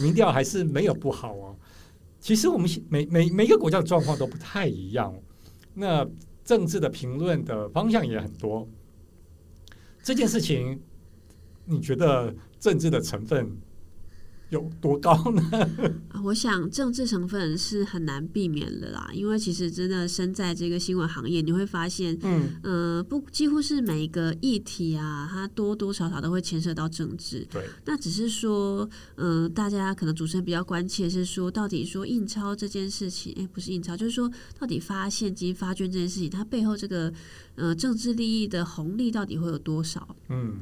[0.00, 1.56] 民调还是没有不好哦。
[2.20, 5.14] 其实我们每每每个国家的状况都不太一样，
[5.74, 6.06] 那
[6.44, 8.68] 政治的评论的方向也很多。
[10.02, 10.80] 这件事情，
[11.64, 13.50] 你觉得政治的成分
[14.50, 15.42] 有多高呢？
[16.22, 27.46] 我想政治成分是很难避免的啦，因为其实真的身在这个新闻行业，你会发现，嗯，呃，不，几乎是每一个议题啊，它多多少少都会牵涉到政治。
[27.50, 37.12] 对，那只是说，嗯、呃，大家可能主持人比较关切是说，到底说印钞这件事情，哎，不是印钞，就是说，到底发现金、发券这件事情，它背后这个
[37.54, 40.16] 呃政治利益的红利到底会有多少？
[40.28, 40.56] 嗯。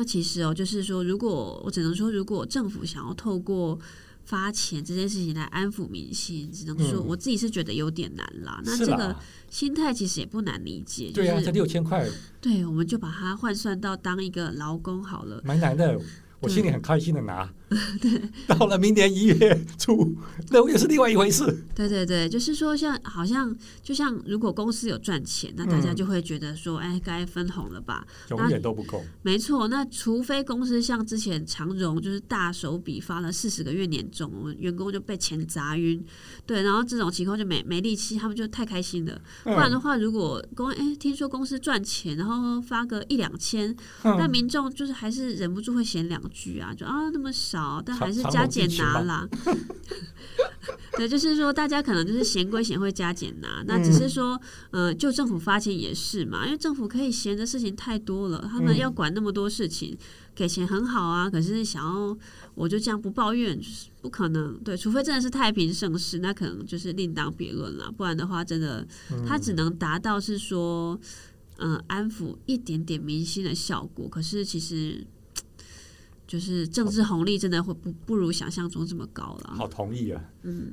[0.00, 3.78] 那其实哦，就是说，如果我只能说，如果政府想要透过
[4.24, 8.58] 发钱这件事情来安抚民心，只能说我自己是觉得有点难啦。
[8.60, 9.14] 嗯、那这个
[9.50, 11.10] 心态其实也不难理解。
[11.12, 12.08] 对啊，就是、这六千块，
[12.40, 15.42] 对，我们就把它换算到当一个劳工好了。
[15.44, 16.00] 蛮难的。
[16.40, 17.52] 我心里很开心的拿，
[18.00, 20.16] 对， 到了明年一月初，
[20.50, 21.44] 那又是另外一回事。
[21.74, 28.06] 对对对，就是说像，像好像就像，如果公司有赚钱，那大家就会觉得说，哎、嗯，该分红了吧？
[28.30, 29.04] 永远都不够。
[29.22, 36.02] 没错，那除非公司像之前长荣就是大手笔发了四十个月年终，我们员工就被钱砸晕。
[36.46, 39.20] 对，然后这种情况就没没力气，他们就太开心了。
[39.44, 46.20] 不然的话，如果公哎听说公司赚钱，然后发个一两千，那、嗯、民众就是还是忍不住会嫌两。
[46.32, 49.28] 句啊，就啊那么少，但还是加减拿啦。
[50.96, 53.62] 对，就是说大家可能就是嫌归嫌，会加减拿。
[53.66, 54.38] 那只是说，
[54.72, 59.96] 嗯、呃，就政府发钱也是嘛，因为政府可以嫌的事情太多了，他们要管那么多事情，
[60.34, 61.30] 给钱很好啊。
[61.30, 62.16] 可是想要
[62.54, 64.58] 我就这样不抱怨，就是不可能。
[64.58, 67.90] 对，除非真的是太平盛世，那可能就是另当别论了。
[67.90, 68.86] 不然的话，真的
[69.26, 70.98] 他只能达到是说，
[71.58, 74.08] 嗯、呃，安抚一点点民心的效果。
[74.08, 75.06] 可是其实。
[76.30, 79.52] 就是政治红利真的会不不如想象中这么高了。
[79.56, 80.24] 好同意啊。
[80.42, 80.70] 嗯，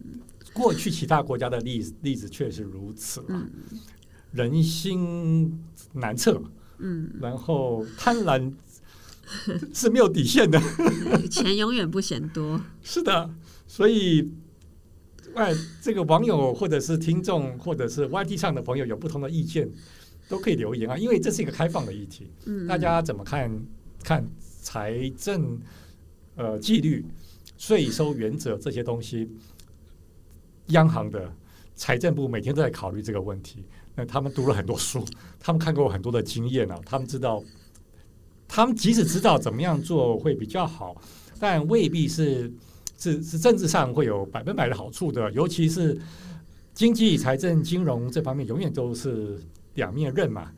[0.53, 3.23] 过去其他国家的例子例子确实如此。
[3.27, 3.49] 嗯，
[4.33, 5.59] 人心
[5.93, 6.39] 难测。
[6.77, 8.53] 嗯，然后贪婪
[9.73, 10.61] 是没有底线的，
[11.27, 12.61] 钱永远不嫌多。
[12.83, 13.27] 是的，
[13.65, 14.29] 所以，
[15.33, 19.67] 哎，这个网友或者是听众或者是 YT 上的朋友有不同的意见，
[20.29, 22.27] 都可以留言啊，因为这是一个开放的议题。
[22.45, 23.51] 嗯，大家怎么看？
[24.03, 24.23] 看
[24.67, 25.57] 财政
[26.35, 27.05] 呃纪律、
[27.57, 29.29] 税收原则这些东西，
[30.67, 31.33] 央行的
[31.73, 33.63] 财政部每天都在考虑这个问题。
[33.95, 35.05] 那他们读了很多书，
[35.39, 37.41] 他们看过很多的经验啊，他们知道。
[38.49, 40.95] 他们即使知道怎么样做会比较好，
[41.39, 42.51] 但未必是
[42.97, 45.31] 是是政治上会有百分百的好处的。
[45.31, 45.97] 尤其是
[46.73, 49.37] 经济、财政、金融这方面，永远都是
[49.75, 50.51] 两面刃嘛。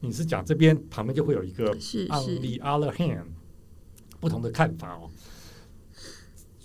[0.00, 3.24] 你是讲这边，旁边就会有一个 on the other hand
[4.24, 5.10] 不同的看法哦。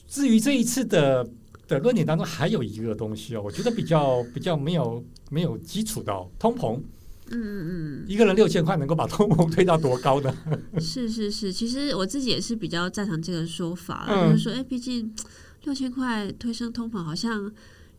[0.08, 1.30] 至于这一次的
[1.68, 6.80] 的论点当中，还有一个东西哦，我觉得比较比较没有没有基础的通膨。
[7.32, 10.36] 嗯嗯嗯，一个人六千块能够把通膨推到多高呢？
[10.80, 15.14] 是是是，其实我自己也是比较赞成这个说法，嗯、就是说，哎，毕竟
[15.66, 17.52] 六千块推升通膨好像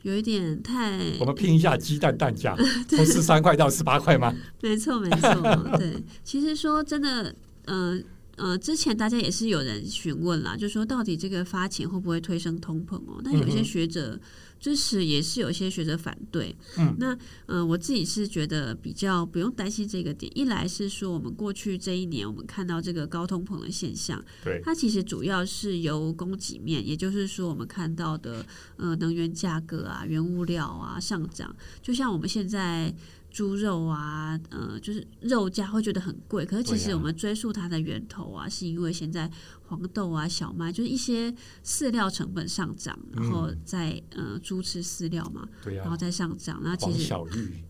[0.02, 0.98] 有一点太……
[1.20, 2.56] 我们拼一下鸡蛋蛋价，
[2.88, 4.34] 从十三块到十八块吗？
[4.62, 6.02] 没错没错，对。
[6.24, 7.32] 其实说真的，
[7.66, 8.00] 呃
[8.40, 13.20] 呃，之前大家也是有人询问啦，就是说到底这个发钱会不会推升通膨哦？
[13.22, 14.14] 那有些学者。
[14.14, 14.20] 嗯
[14.60, 20.30] 支持也是有些学者反对，嗯，那呃，我自己是觉得比较不用担心这个点。
[20.38, 28.44] 一来是说我们过去这一年我们看到这个高通膨的现象，对，它其实主要是由供给面，也就是说我们看到的
[28.76, 32.94] 呃能源价格啊、原物料啊上涨，就像我们现在。
[33.30, 39.30] 猪肉啊，呃，就是肉价会觉得很贵，可是其实我们追溯它的源头啊，是因为现在
[39.68, 41.32] 黄豆啊、小麦，就是一些
[41.64, 47.64] 饲料成本上涨，然后再呃猪吃饲料嘛对，然后再上涨，那其实小玉，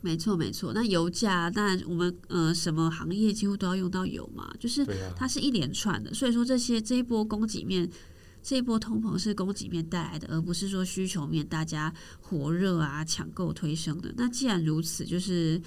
[0.00, 0.72] 没错没错。
[0.72, 7.90] 那油价当然我们呃什么行业几乎都要用到油嘛，就是它是一连串的，所以说这些这一波供给面。
[8.44, 14.12] 这一波通膨是供给面带来的，而不是说需求面大家火热啊抢购推升的。
[14.18, 15.58] 那既然如此，就是，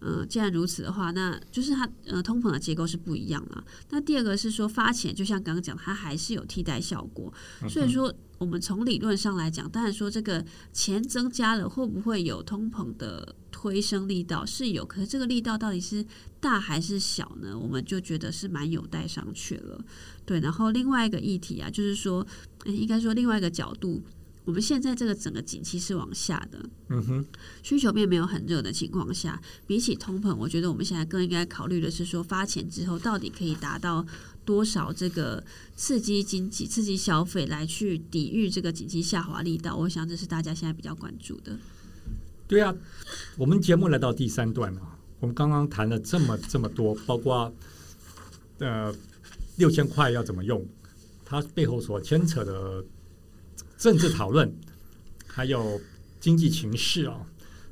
[0.00, 3.64] 呃，既然如此的话，那就是它呃通膨的结构是不一样了。
[3.90, 7.32] 那第二个是说发钱，就像刚刚讲，它还是有替代效果。
[7.68, 13.36] 所以说，我们从理论上来讲，当然说这个钱增加了，会不会有通膨的？
[13.52, 16.02] 推升力道是有，可是这个力道到底是
[16.40, 17.58] 大还是小呢？
[17.58, 19.84] 我们就觉得是蛮有待商榷了。
[20.24, 22.26] 对，然后另外一个议题啊，就是说，
[22.64, 24.00] 应该说另外一个角度，
[24.44, 27.24] 我们现在这个整个景气是往下的，嗯哼，
[27.62, 34.04] 需求面没有很热的情况下，比起通膨，我觉得我们现在更应该考虑的是说，发钱之后到底可以达到
[34.44, 35.44] 多少这个
[35.76, 39.76] 刺激经济、刺激消费，来去抵御这个景气下滑力道。
[39.76, 41.56] 我想这是大家现在比较关注的。
[42.48, 42.74] 对啊，
[43.36, 44.80] 我们节目来到第三段了。
[45.20, 47.54] 我们刚刚谈了这么这么多，包括
[48.58, 48.92] 呃
[49.56, 50.66] 六千块要怎么用，
[51.24, 52.82] 它背后所牵扯的
[53.80, 54.54] 政治讨论，
[55.26, 55.80] 还有
[56.20, 57.26] 经济情势啊。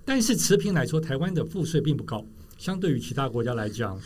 [0.06, 2.24] 但是持平来说，台湾的赋税并不高，
[2.56, 4.00] 相对于其他国家来讲，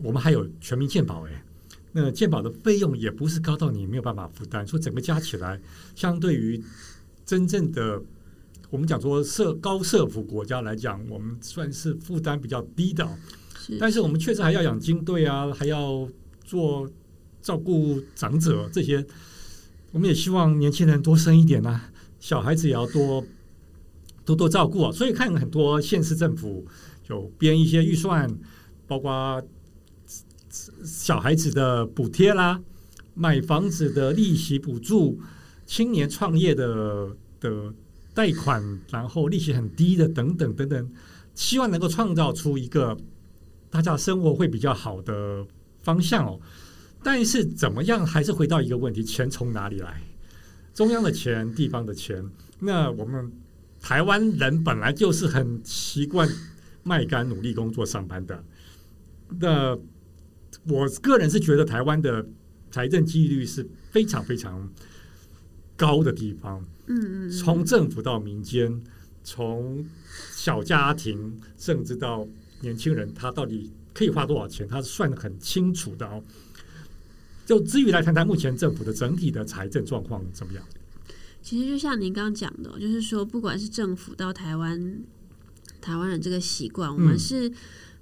[0.00, 1.44] 我们还有全民健保哎，
[1.90, 5.60] 那健保的费用也不是高到你没有办法负担，说整个加起来，
[5.96, 6.62] 相对于
[7.26, 8.00] 真正的。
[8.70, 13.08] 我们讲说社高社福国家来讲，我们算是负担比较低的，
[13.80, 16.08] 但是我们确实还要养军队啊，还要
[16.44, 16.88] 做
[17.42, 19.04] 照顾长者这些。
[19.94, 23.24] 我们也希望年轻人多生一点啊，小孩子也要多
[24.24, 24.90] 多多照顾啊。
[24.90, 26.66] 所以看很多县市政府
[27.08, 28.28] 有编一些预算，
[28.88, 29.40] 包括
[30.82, 32.60] 小孩子的补贴啦，
[33.14, 35.20] 买房子的利息补助，
[35.64, 37.72] 青年创业的的。
[38.16, 40.88] 贷款，然后利息很低的，等等等等，
[41.34, 42.96] 希望能够创造出一个
[43.68, 45.44] 大家生活会比较好的
[45.82, 46.38] 方向哦。
[47.04, 50.00] 但是怎么样，还是回到一个问题：钱从哪里来？
[50.72, 52.24] 中央的钱，地方的钱。
[52.58, 53.30] 那我们
[53.80, 56.26] 台湾人本来就是很习惯
[56.82, 58.42] 卖干努力工作上班的。
[59.38, 59.78] 那
[60.66, 62.26] 我个人是觉得台湾的
[62.70, 64.68] 财政纪律是非常非常
[65.76, 66.64] 高的地方。
[66.86, 68.82] 嗯嗯，从政府到民间，
[69.22, 69.86] 从
[70.32, 72.26] 小家庭甚至到
[72.60, 76.22] 年轻人，他到底可以花多少钱，他是算的很清楚的哦。
[77.44, 80.64] 就至于来谈谈目前政府的整体的财政状况怎么样？
[81.42, 84.98] 其实就像您刚刚讲的，就是说，不管是政府到台湾，
[85.80, 87.48] 台湾人这个习惯，我们是。
[87.48, 87.54] 嗯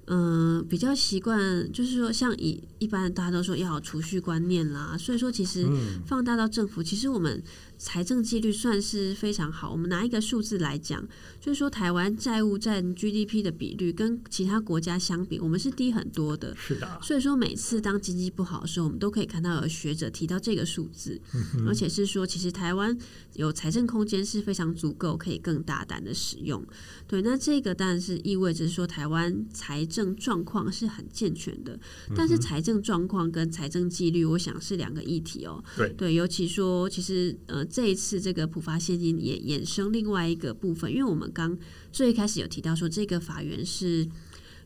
[0.06, 5.64] 嗯、呃，比较习惯就是说，像以一般大家都说要有储蓄观念啦，所以说其实
[6.04, 7.40] 放大到政府，其实我们
[7.82, 9.72] 财政纪律算是非常好。
[9.72, 11.04] 我们拿一个数字来讲，
[11.40, 16.54] 就是说台湾债务占 GDP 的比率跟其他国家相比，我们是低很多的。
[16.54, 17.00] 是的。
[17.02, 22.96] 所以说每次当经济不好的时候，我们都可以看到有学者提到这个数字，嗯、而且是说其实台湾
[23.34, 26.64] 有财政空间是非常足够，可以更大胆的使用。
[27.08, 31.76] 对，那这个当然是意味着说台湾财政状况是很健全的，
[32.14, 35.62] 但是财政状况跟财政纪律，我想是两个议题哦。
[35.76, 37.66] 对对，尤其说其实呃。
[37.72, 41.58] 这一次这个普发现金也衍生另外一个部分，因为我们刚
[41.90, 44.06] 最开始有提到说，这个法源是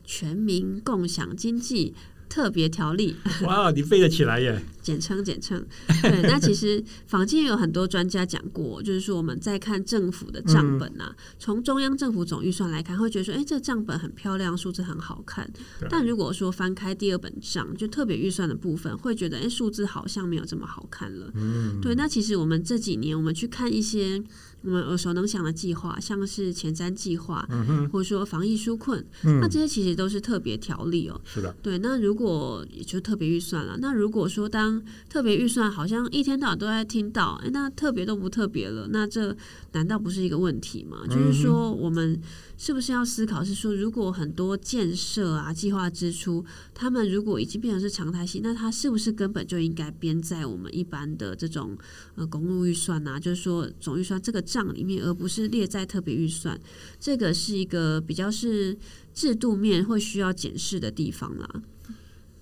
[0.03, 1.95] 全民共享经济
[2.29, 3.15] 特别条例。
[3.43, 4.61] 哇，你背得起来耶！
[4.87, 5.61] 简称简称，
[6.01, 6.21] 对。
[6.21, 15.49] 那其实坊间有很多专家讲过， 就是说我们在看政府的账本啊，从、嗯、中央政府总预算来看，会觉得说，哎，这账本很漂亮，数字很好看。
[15.89, 21.29] 但如果说翻开第二本账，就特别预算的部分，会觉得，哎，数字好像没有这么好看了。
[21.35, 21.93] 嗯，对。
[21.95, 24.23] 那其实我们这几年，我们去看一些。
[24.61, 31.19] 我们耳熟能详的计划，像是前瞻计划，嗯，或者说防疫纾困，嗯，那这些其实都是特别条例哦。
[31.23, 31.77] 是的，对。
[31.77, 39.35] 那如果也就特别预算了，那如果说当特别预算好像一天到晚都在听到，哎，那特别都不特别了，那这
[39.73, 40.97] 难道不是一个问题吗？
[41.03, 42.19] 嗯，就是说我们。
[42.59, 43.43] 是不是要思考？
[43.43, 46.43] 是说，如果很多建设啊、计划支出，
[46.73, 51.77] 他们如果已经变成是常态性，那它是不是根本就应该编在我们一般的这种
[52.15, 53.19] 呃公路预算啊？
[53.19, 56.57] 就是说总预算这个账里面，而不是列在特别预算？
[56.97, 58.77] 这个是一个比较是
[59.13, 61.61] 制度面会需要检视的地方啦。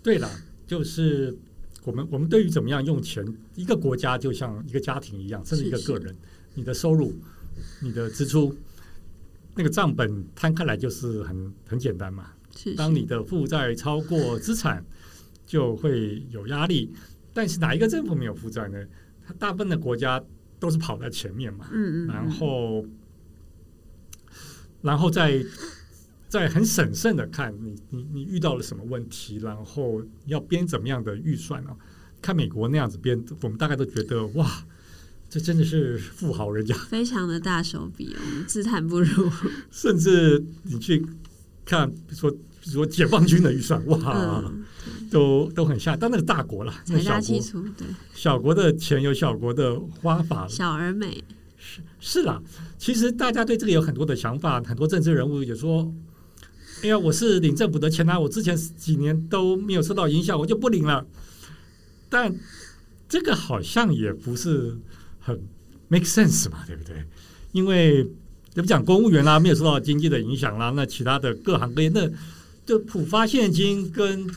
[0.03, 0.29] 对了，
[0.67, 1.35] 就是
[1.83, 3.25] 我们我们对于怎么样用钱，
[3.55, 6.17] 一个国家就像一个家庭一样，甚至一个个人，是是
[6.53, 7.11] 你的收入、
[7.81, 8.55] 你的支出。
[9.55, 12.31] 那个账本摊开来就是很很简单嘛。
[12.55, 12.75] 是是。
[12.75, 14.85] 当你的负债超过资产，
[15.45, 16.91] 就会有压力。
[17.33, 18.77] 但是哪一个政府没有负债呢？
[19.25, 20.23] 它大部分的国家
[20.59, 21.67] 都是跑在前面嘛。
[21.71, 22.07] 嗯嗯。
[22.07, 22.85] 然后，
[24.81, 25.43] 然后再
[26.27, 31.75] 再很审慎的看你你你遇到了什么问题，然后要编怎么样的预算呢？
[32.21, 34.65] 看美国那样子编，我们大概都觉得哇。
[35.27, 39.29] 这真的是富豪人家，非常的大手笔哦，自叹不如。
[39.69, 41.05] 甚至你去
[41.65, 42.37] 看，比如说，比
[42.67, 44.63] 如说解放军的预算，哇，嗯、
[45.16, 45.95] 都都很吓。
[45.95, 51.24] 但那个大国了，财大气粗，对，小国的钱有小国的花法，小而美。
[51.57, 52.41] 是是啦，
[52.78, 55.89] 其实大家对这个有很多的想法，很多政治人物也说
[56.84, 61.05] ：“哎呀，我是领政府的钱啊，我之前几年都没有受到影响，我就不领了。”
[62.09, 62.36] 但
[63.07, 64.78] 这个好像也不是。
[65.28, 65.41] 很
[65.88, 67.03] make sense 嘛，对不对？
[67.51, 68.03] 因为
[68.53, 72.07] 怎么讲，公务员啦，没有受到经济的影响啦，那其他的各行各业，那
[72.63, 74.30] 就普发现金跟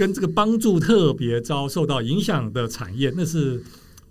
[0.00, 3.62] 跟这个帮助特别遭受到影响的产业，那是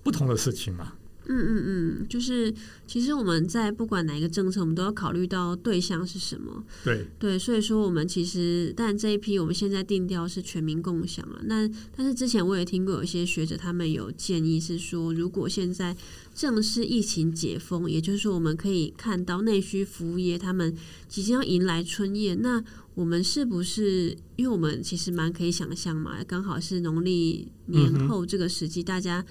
[0.04, 0.94] 不同的事情嘛。
[1.32, 2.54] 嗯嗯嗯，就是
[2.88, 6.64] 其实我们在不管哪一个政策，我们都要考虑到对象是什么。
[6.84, 11.40] 对对，所以说我们其实，但这一批我们现在定调是全民共享了。
[11.46, 15.96] 那但是之前我也听过有些学者他们有建议是说，如果现在
[16.36, 20.76] 正式疫情解封，也就是说我们可以看到内需服务业他们
[21.08, 22.64] 即将要迎来春宴，那
[23.00, 24.14] 我们是不是？
[24.36, 29.26] 因为我们其实蛮可以想象嘛，刚好是农历年后这个时机，大家。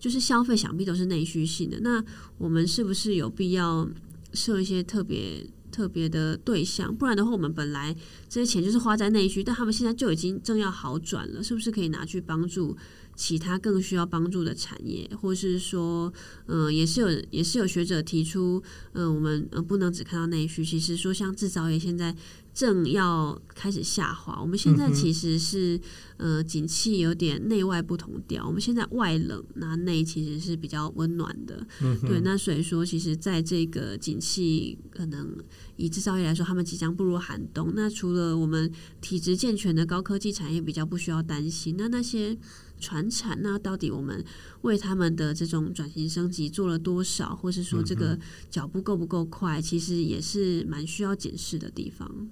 [0.00, 2.04] 就是消费想必都是内需性的，那
[2.36, 3.88] 我们是不是有必要
[4.32, 6.92] 设一些特别特别的对象？
[6.92, 7.94] 不然的话，我们本来
[8.28, 12.76] 这些钱就是花在内需，但他们现在就已经正要好转了，是不是可以拿去帮助
[13.14, 15.10] 其他更需要帮助的产业？
[15.20, 16.12] 或是说，
[16.46, 22.16] 嗯、呃，也是有也是有学者提出，嗯、呃，我们呃不能只看到内需，其实说像制造业现在。
[22.54, 25.74] 正要开始下滑，我们现在其实是、
[26.18, 28.46] 嗯、呃，景气有点内外不同调。
[28.46, 31.66] 我们现在外冷，那内其实是比较温暖的。
[31.80, 32.20] 嗯，对。
[32.20, 35.34] 那所以说，其实在这个景气可能
[35.76, 37.72] 以制造业来说，他们即将步入寒冬。
[37.74, 42.36] 那除了我们体质健全的高科技产业比较不需要担心，那那些
[42.82, 44.22] 传产，那到底我们
[44.62, 48.18] 为他们的这种转型升级做了多少，或是说这个
[48.50, 52.28] 脚步够不够快，其实也是蛮需要检视的地方。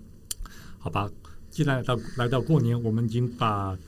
[0.79, 1.09] 好吧，
[1.49, 3.79] 既然来到来到过年，我们已经把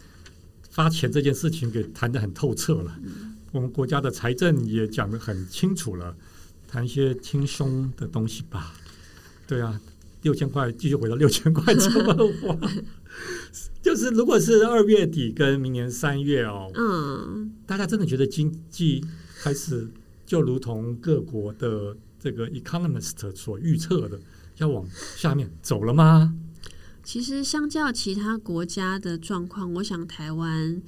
[0.71, 2.97] 发钱这件事情给谈得很透彻了。
[3.03, 6.17] 嗯、我们国家的财政也讲得很清楚了，
[6.69, 8.73] 谈一些轻松的东西吧。
[9.47, 9.79] 对啊，
[10.23, 12.57] 六千块继续回到六千块这么花，
[13.83, 19.05] 就是如果是二月底跟明年三月哦，嗯，大家真的觉得经济
[19.43, 19.89] 开始
[20.25, 24.19] 就如同各国的这个 economist 所预测的，
[24.59, 26.35] 要往下面走了吗？
[27.05, 30.81] 其实，相较其他国家的状况，我想台湾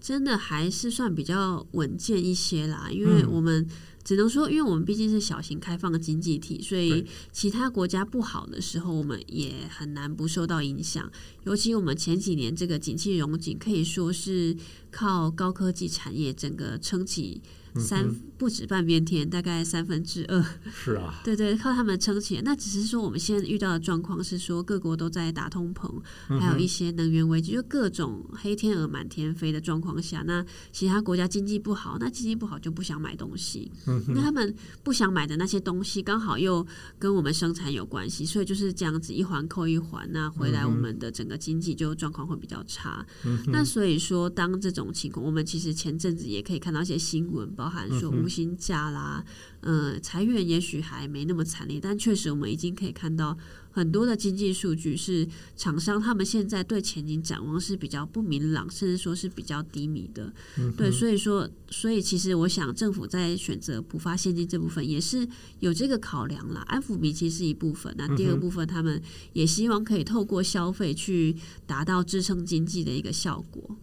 [0.00, 3.66] 真的还是算比较稳健一些啦，因为我们。
[4.02, 11.08] 只能说，因为我们毕竟是小型开放的经济体，所以其他国家不好的时候，我们也很难不受到影响。
[11.44, 14.56] 尤其我们前几年这个景气融景，可以说是
[14.90, 17.42] 靠高科技产业整个撑起。
[17.76, 20.44] 三不止半边天，大概三分之二。
[20.72, 22.42] 是啊，对对，靠他们撑起来。
[22.42, 26.00] 那只是说，我们现在遇到的状况是说，各国都在打通膨，
[26.40, 33.70] 还有一些能源危机，就各种黑天鹅满天飞的状况下，那其他国家经济不好，那经济不好就不想买东西。
[33.86, 36.66] 嗯，那他们不想买的那些东西，刚好又
[36.98, 43.06] 跟我们生产有关系，所以就是这样子一环扣一环，那回来我们的整个经济就状况会比较差。
[43.24, 47.48] 嗯，那所以说，当这种情况，我们其实前阵子也可以看到一些新闻。
[47.60, 49.22] 包含说无薪假啦，
[49.60, 53.36] 嗯、呃，裁员也许还没那么惨烈，但确实我们已经可以看到
[53.70, 60.32] 很多的经济数据是厂商他们现在对前景展望是比较不明朗，甚至说是比较低迷的。
[60.56, 69.02] 嗯、对，所以说，所以其实我想政府在选择补发现金这部分也是有这个考量啦，安抚民情是一部分，那第二部分他们
[69.34, 71.36] 也希望可以透过消费去
[71.66, 73.76] 达到支撑经济的一个效果。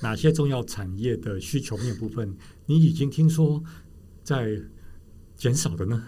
[0.00, 2.36] 哪些重要产业的需求面部分，
[2.66, 3.62] 你已经听说
[4.22, 4.60] 在
[5.36, 6.02] 减少的呢？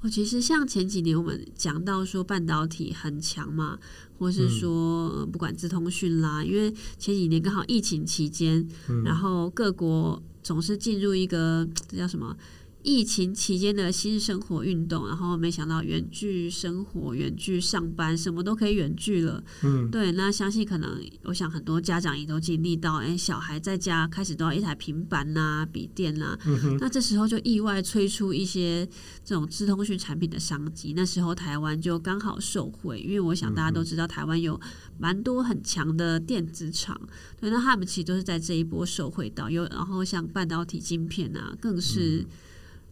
[0.00, 3.78] 哦，其实像前几年我们讲到说半导体很强嘛，
[4.18, 8.68] 或是说不管资通讯啦，因为前几年刚好疫情期间，
[9.04, 12.36] 然后各国总是进入一个这叫什么？
[12.84, 19.42] 疫情期间的新生活运动，然后没想到远距生活、远距上班，什么都可以远距了。
[19.62, 26.38] 嗯，对，那相信可能，我想很多家长也都经历到，哎，小孩在家开始都要一台平板呐、啊、笔电呐、啊。
[26.44, 26.76] 嗯哼。
[26.78, 28.86] 那这时候就意外催出一些
[29.24, 30.92] 这种智通讯产品的商机。
[30.94, 34.60] 那时候台湾就刚好受惠，因为我想大家都知道，台湾有
[34.98, 37.00] 蛮多很强的电子厂，
[37.40, 39.48] 对，那他们其实都是在这一波受惠到。
[39.48, 42.18] 有，然后像半导体晶片啊，更是。
[42.18, 42.26] 嗯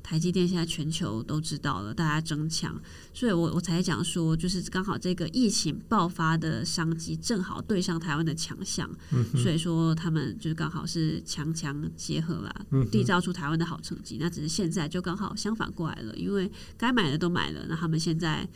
[0.02, 2.80] 台积电现在全球都知道了，大家争抢，
[3.14, 14.18] 所以我我才讲说，就是刚好这个疫情爆发的商机正好对上台湾的强项，嗯、所以说他们就是刚好是强强结合啦，嗯、缔造出台湾的好成绩。
[14.20, 18.48] 那只是现在就刚好相反过来了，因为该买的都买了，那他们现在。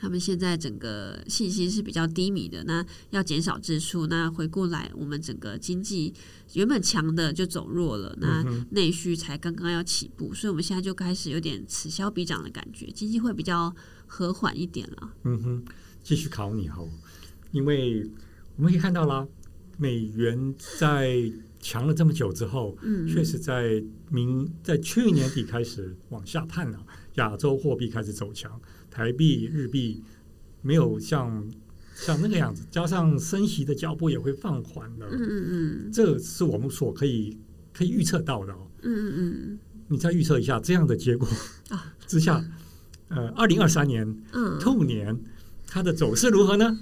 [0.00, 6.14] 他们现在整个信心是比较低迷的，那要减少支出，那回过来我们整个经济
[6.52, 13.74] 原本强的就走弱了，那内需才刚刚要起步，所以我们现在就开始有点此消彼长的感觉，经济会比较
[14.06, 15.12] 和缓一点了。
[15.24, 15.64] 嗯哼，
[16.00, 16.80] 继续考你哈，
[17.50, 18.08] 因为
[18.54, 19.26] 我们可以看到啦，
[19.78, 21.20] 美元在
[21.58, 26.78] 强了这么久之后，嗯，确实在明在去年底开始往下探了，
[27.16, 28.60] 亚洲货币开始走强。
[28.90, 30.02] 台币、日币
[30.62, 31.48] 没有像
[31.94, 35.06] 像那个样子，加上升息的脚步也会放缓了。
[35.10, 37.38] 嗯嗯嗯，这是我们所可以
[37.72, 38.68] 可以预测到的哦。
[38.82, 39.58] 嗯嗯嗯，
[39.88, 41.26] 你再预测一下这样的结果
[42.06, 42.44] 之下，
[43.08, 45.18] 呃，二零二三年嗯兔年
[45.66, 46.78] 它的走势如何呢？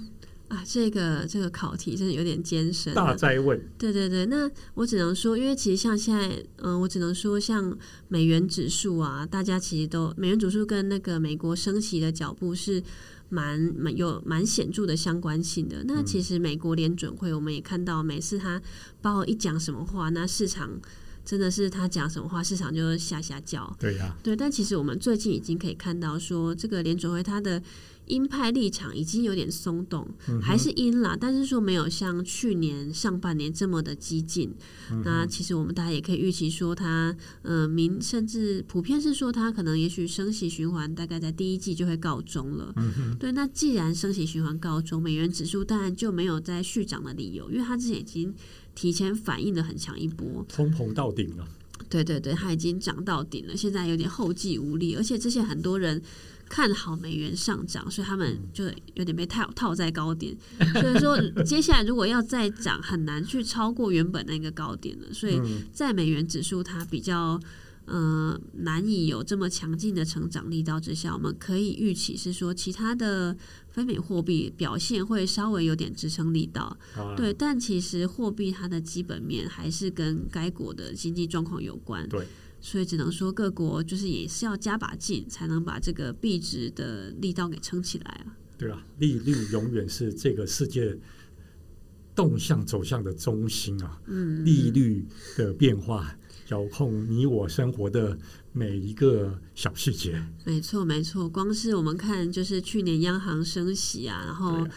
[0.49, 3.61] 啊，这个这个考题真的有点艰深，大哉问。
[3.77, 6.27] 对对对，那我只能说，因为其实像现在，
[6.57, 7.77] 嗯、呃，我只能说，像
[8.07, 12.81] 美元指数啊，大家其实都美元指数跟那个美国升息的脚步是
[13.27, 15.83] 蛮蛮有蛮显著的相关性的。
[15.85, 18.61] 那其实美国联准会，我们也看到，每次他
[19.01, 20.79] 包括一讲什么话，那市场
[21.25, 23.75] 真的是他讲什么话，市场就吓吓叫。
[23.77, 24.33] 对呀、啊，对。
[24.33, 27.61] 但其实我们最近已经可以看到，说这个联准会它的。
[28.07, 30.07] 鹰派立场已经有点松动，
[30.41, 34.53] 还是鹰啦，但是说没有像去年上半年这么的激进。
[34.91, 42.73] 嗯、那其实我们大家也可以预期说，它呃，明甚至普遍是说，它可能也许升息循环大概在第一季就会告终了。
[42.77, 48.33] 嗯、对，那既然升息循环告终，美元指数当然就没有再续涨的理由，因为它之前已经
[48.73, 51.47] 提前反应的很强一波，通膨到顶了。
[51.89, 56.01] 对对对，它已经涨到顶了，现在有点后继无力，而且之前很多人。
[56.49, 60.35] 看好美元上涨，所以他们就有点被套套在高点。
[60.73, 65.13] 所以说， 接下来如果要再涨，很难去超过原本那个高点了。
[65.13, 65.41] 所以
[65.71, 67.39] 在美元指数它比较
[67.85, 73.35] 嗯、呃、难以有这么强劲的成长力道之下，我们可以预期是说，其他的
[73.69, 76.77] 非美货币表现会稍微有点支撑力道。
[76.95, 82.07] 啊、对，但其实货币它的基本面还是跟该国的经济状况有关。
[82.07, 82.25] 对。
[82.59, 88.37] 所以只能说各国就是也是要加把劲，才能把这个币值的力道给撑起来啊。
[88.57, 90.97] 对啊，利率永远是这个世界
[92.15, 94.01] 动向走向的中心啊。
[94.07, 95.05] 嗯，利率
[95.35, 96.17] 的变化
[96.49, 98.17] 遥控你我生活的
[98.53, 100.23] 每一个小细节。
[100.45, 101.29] 没错，没错。
[101.29, 104.67] 光是我们看，就是去年央行升息啊，然后。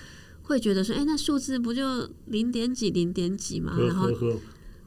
[0.43, 3.79] 会觉得说，哎，那数字不就零点几零点几嘛？
[3.79, 4.11] 然后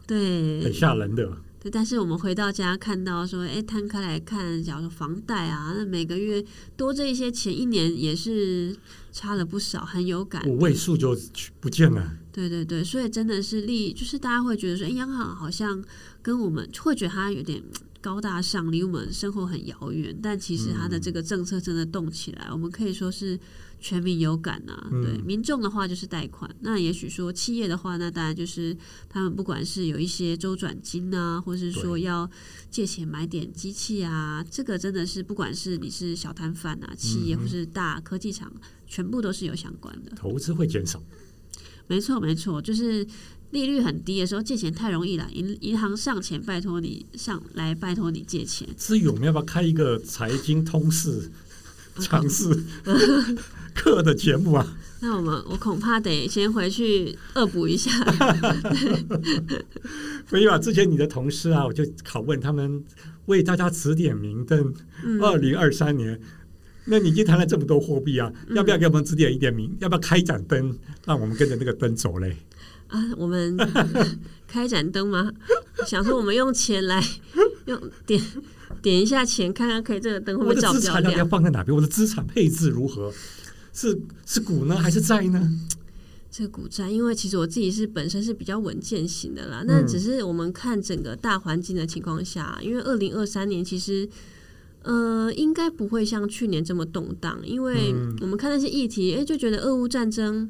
[0.06, 1.38] 对，很吓人的。
[1.64, 6.44] 对，但是我们回到家看到说，哎，摊开来看，假如说房贷啊，那每个月
[6.76, 8.76] 多这一些钱，一年也是
[9.12, 10.46] 差了不少，很有感。
[10.46, 11.18] 五位数就
[11.62, 12.18] 不见了。
[12.34, 15.82] 对对对，所以真的是利，就是大家会觉得说，哎，央行好像
[16.22, 17.64] 跟我们会觉得它有点。
[18.04, 23.40] 高大上，离我们生活很遥远，但其实它的这个政策真的动起来，嗯、我们可以说是
[23.84, 24.90] 全民有感呐、啊。
[24.92, 28.76] 嗯、对民众的话就是贷款，那也许说企业的话，那当然就是
[29.10, 32.28] 他们不管是有一些周转金啊，或是说要
[32.72, 38.50] 借钱买点机器啊，这个真的是不管是你是小摊贩啊，企业或是大科技厂，
[38.88, 40.12] 全部都是有相关的。
[40.16, 41.04] 投资会减少，
[41.88, 43.06] 没错没错，就是。
[43.54, 48.68] 利率很低的时候借钱太容易了，银银行上前拜托你上来拜托你借钱。
[48.76, 51.32] 至于我们要不要开一个财经通识
[52.00, 52.64] 尝试
[53.74, 54.78] 课的节目啊？
[55.02, 57.92] 那我们我恐怕得先回去恶补一下。
[60.32, 62.84] 没有啊，之前你的同事啊，我就拷问他们
[63.26, 64.74] 为大家指点明灯。
[65.22, 66.20] 二零二三年，
[66.86, 69.76] 那你已经谈了这么多货币啊，嗯、要不要给我们指点一点明？
[69.80, 72.38] 要不要开一盏灯，让我们跟着那个灯走嘞？
[72.88, 73.58] 啊，我们
[74.48, 75.32] 开盏灯吗？
[75.86, 77.04] 想说我们用钱来
[77.66, 78.22] 用点
[78.82, 80.70] 点一下钱，看看可以这个灯会不会照亮？
[80.72, 81.76] 我的资产要放在哪边？
[81.76, 83.14] 我的资产配置如何？
[83.72, 85.52] 是是股呢，还是债呢？
[86.30, 89.64] 这股债，因为其实我自己是本身是比较稳健型的啦。
[89.68, 94.10] 那只是我们看整个大环境的情况下，因为二零二三年其实
[94.82, 100.50] 呃应该不会像去年这么动荡，因为我们看那些议题，哎，就觉得俄乌战争。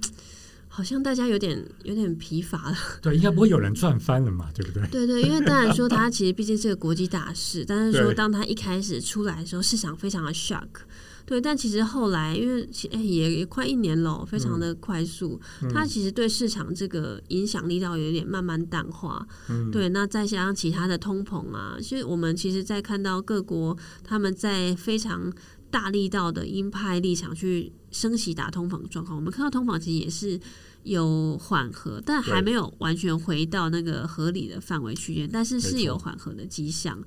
[0.75, 2.75] 好像大家有点有点疲乏了。
[2.99, 4.81] 对，应该不会有人赚翻了嘛，对不对？
[4.89, 10.67] 对对，因为当然说它其实毕竟是个国际大事，但是说当它一开始出来的时候，市场非常的 shock。
[11.25, 19.25] 对，但其实后来因为哎也也快一年了，非常的快速，嗯、它其实对市场这个影响力倒有点慢慢淡化。
[19.49, 25.31] 嗯、对，那再加上其他的通膨啊，其实我们其实在看到各国他们在非常
[25.73, 30.39] 大力道的鹰派立场去升息打通膨状况，我们看到通膨其实也是
[30.83, 37.03] 有缓和，但还没有完全回到那个合理的范围区间，但是是有缓和的迹象。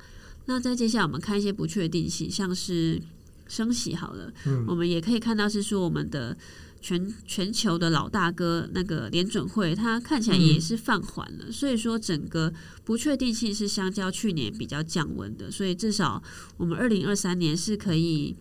[0.47, 3.01] 那在接下来我们看一些不确定性，像是
[3.47, 6.37] 升息好了，嗯、我们也可以看到是说我们的
[6.81, 12.53] 全全球的老大哥那个联准会，它看起来也是放缓了，嗯、所以说整个
[12.85, 16.23] 不确定性是相较去年比较降温的，所以至少
[16.57, 18.37] 我们二零二三年是可以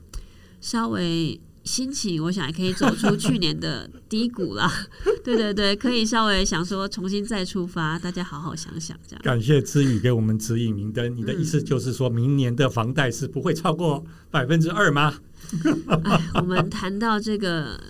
[0.66, 1.40] 稍微。
[1.64, 4.70] 心情，我想也可以走出去年的低谷了。
[5.26, 9.22] 对对对，可以稍微想说重新再出发，大家好好想想这样。
[9.24, 11.18] 感谢知宇给我们指引明灯。
[11.18, 15.16] 你的意思就是说明年的房贷是不会超过百分之二吗？
[16.06, 17.82] 哎，我们谈到这个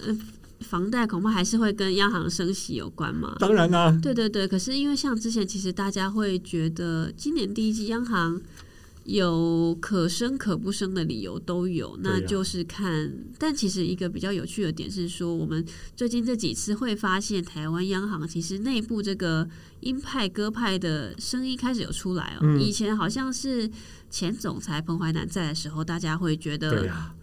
[0.61, 3.35] 房贷，恐怕还是会跟央行升息有关嘛。
[3.39, 3.99] 当然啦、啊。
[4.01, 8.41] 对对对，可是因为像之前，其实大家会觉得今年第一季央行。
[9.05, 13.05] 有可生可不生的理由都有，那就是看。
[13.05, 15.63] 啊、但其实一个比较有趣的点是说，我们
[15.95, 19.47] 最近这几次会发现，台湾央行其实内部这个
[19.81, 22.39] 鹰派鸽派的声音开始有出来哦。
[22.41, 23.69] 嗯、以前好像是
[24.09, 27.15] 前总裁彭淮南在的时候，大家会觉得，对，啊、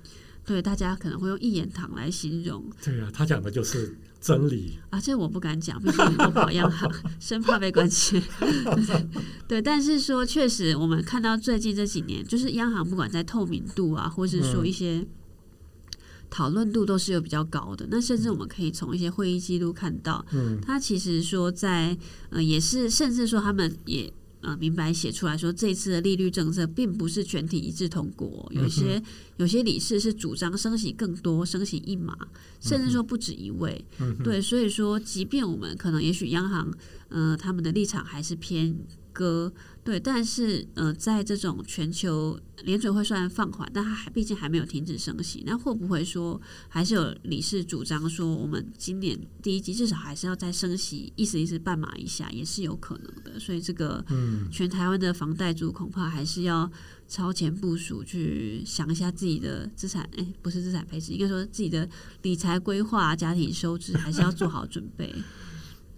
[0.47, 2.65] 对，大家可能会用一言堂来形容。
[2.85, 3.97] 对啊，他讲的就是。
[4.23, 8.23] 真理啊，这我不敢讲，毕竟我跑央行，生怕被关切。
[9.49, 15.05] 对，但是说确实，我们看到最近这几年，就是央行不管在透明度啊，或是说一些
[16.31, 17.85] 讨论度，都是有比较高的。
[17.87, 21.99] 嗯、那甚至我们可以从一些会议记录看到，嗯，他其实说在
[22.31, 24.13] 呃，也是甚至说他们也。
[24.43, 29.01] 呃，明白写出来说，这次的利率政策并不是全体一致通过，有些
[29.37, 32.17] 有些理事是主张升息更多，升息一码，
[32.61, 33.85] 甚至说不止一位。
[34.23, 36.73] 对，所以说，即便我们可能也许央行，
[37.13, 38.77] 呃，他们的立场还是偏
[39.13, 39.53] 鸽。
[39.85, 45.43] 对，但是呃，在这种全球联准会虽然放缓，但它还毕竟还没有停止升息。
[45.45, 53.41] 那会不会说还是有理事主张说，我们今年第一季至少还是要再升息，意思意思半码一下也是有可能的。
[53.41, 54.05] 所以这个
[54.53, 56.71] 全台湾的房贷族恐怕还是要
[57.09, 61.89] 超前部署，去想一下自己的资产，哎，不是资产配置，应该说自己的
[62.23, 65.13] 理财规划、家庭收支还是要做好准备。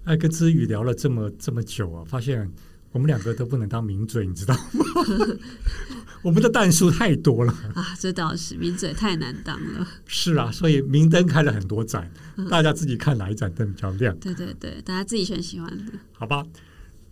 [0.04, 2.50] 哎，跟芝宇聊了这么这么久啊，发现。
[2.92, 4.62] 我们两个都不能当名嘴，你知道吗？
[6.22, 7.92] 我们的弹数太多了啊！
[7.98, 9.84] 这倒是名嘴太难当了。
[10.06, 12.08] 是啊，所以明灯开了很多盏，
[12.48, 14.16] 大家自己看哪一盏灯比较亮。
[14.20, 15.92] 对对对，大家自己选喜欢的。
[16.12, 16.46] 好吧，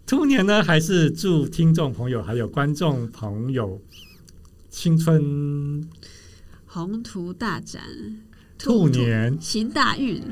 [0.06, 3.82] 兔年呢，还是祝听众朋友还有观众朋友
[4.70, 5.84] 青春
[6.66, 7.82] 宏图大展，
[8.56, 10.22] 兔年行大运。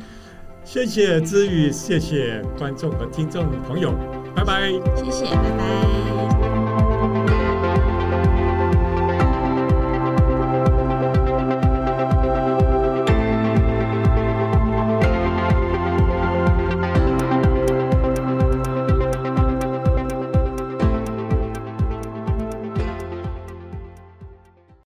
[0.72, 3.92] 谢谢芝宇，谢谢观众和听众朋友，
[4.36, 4.70] 拜拜。
[4.94, 6.59] 谢谢，拜拜。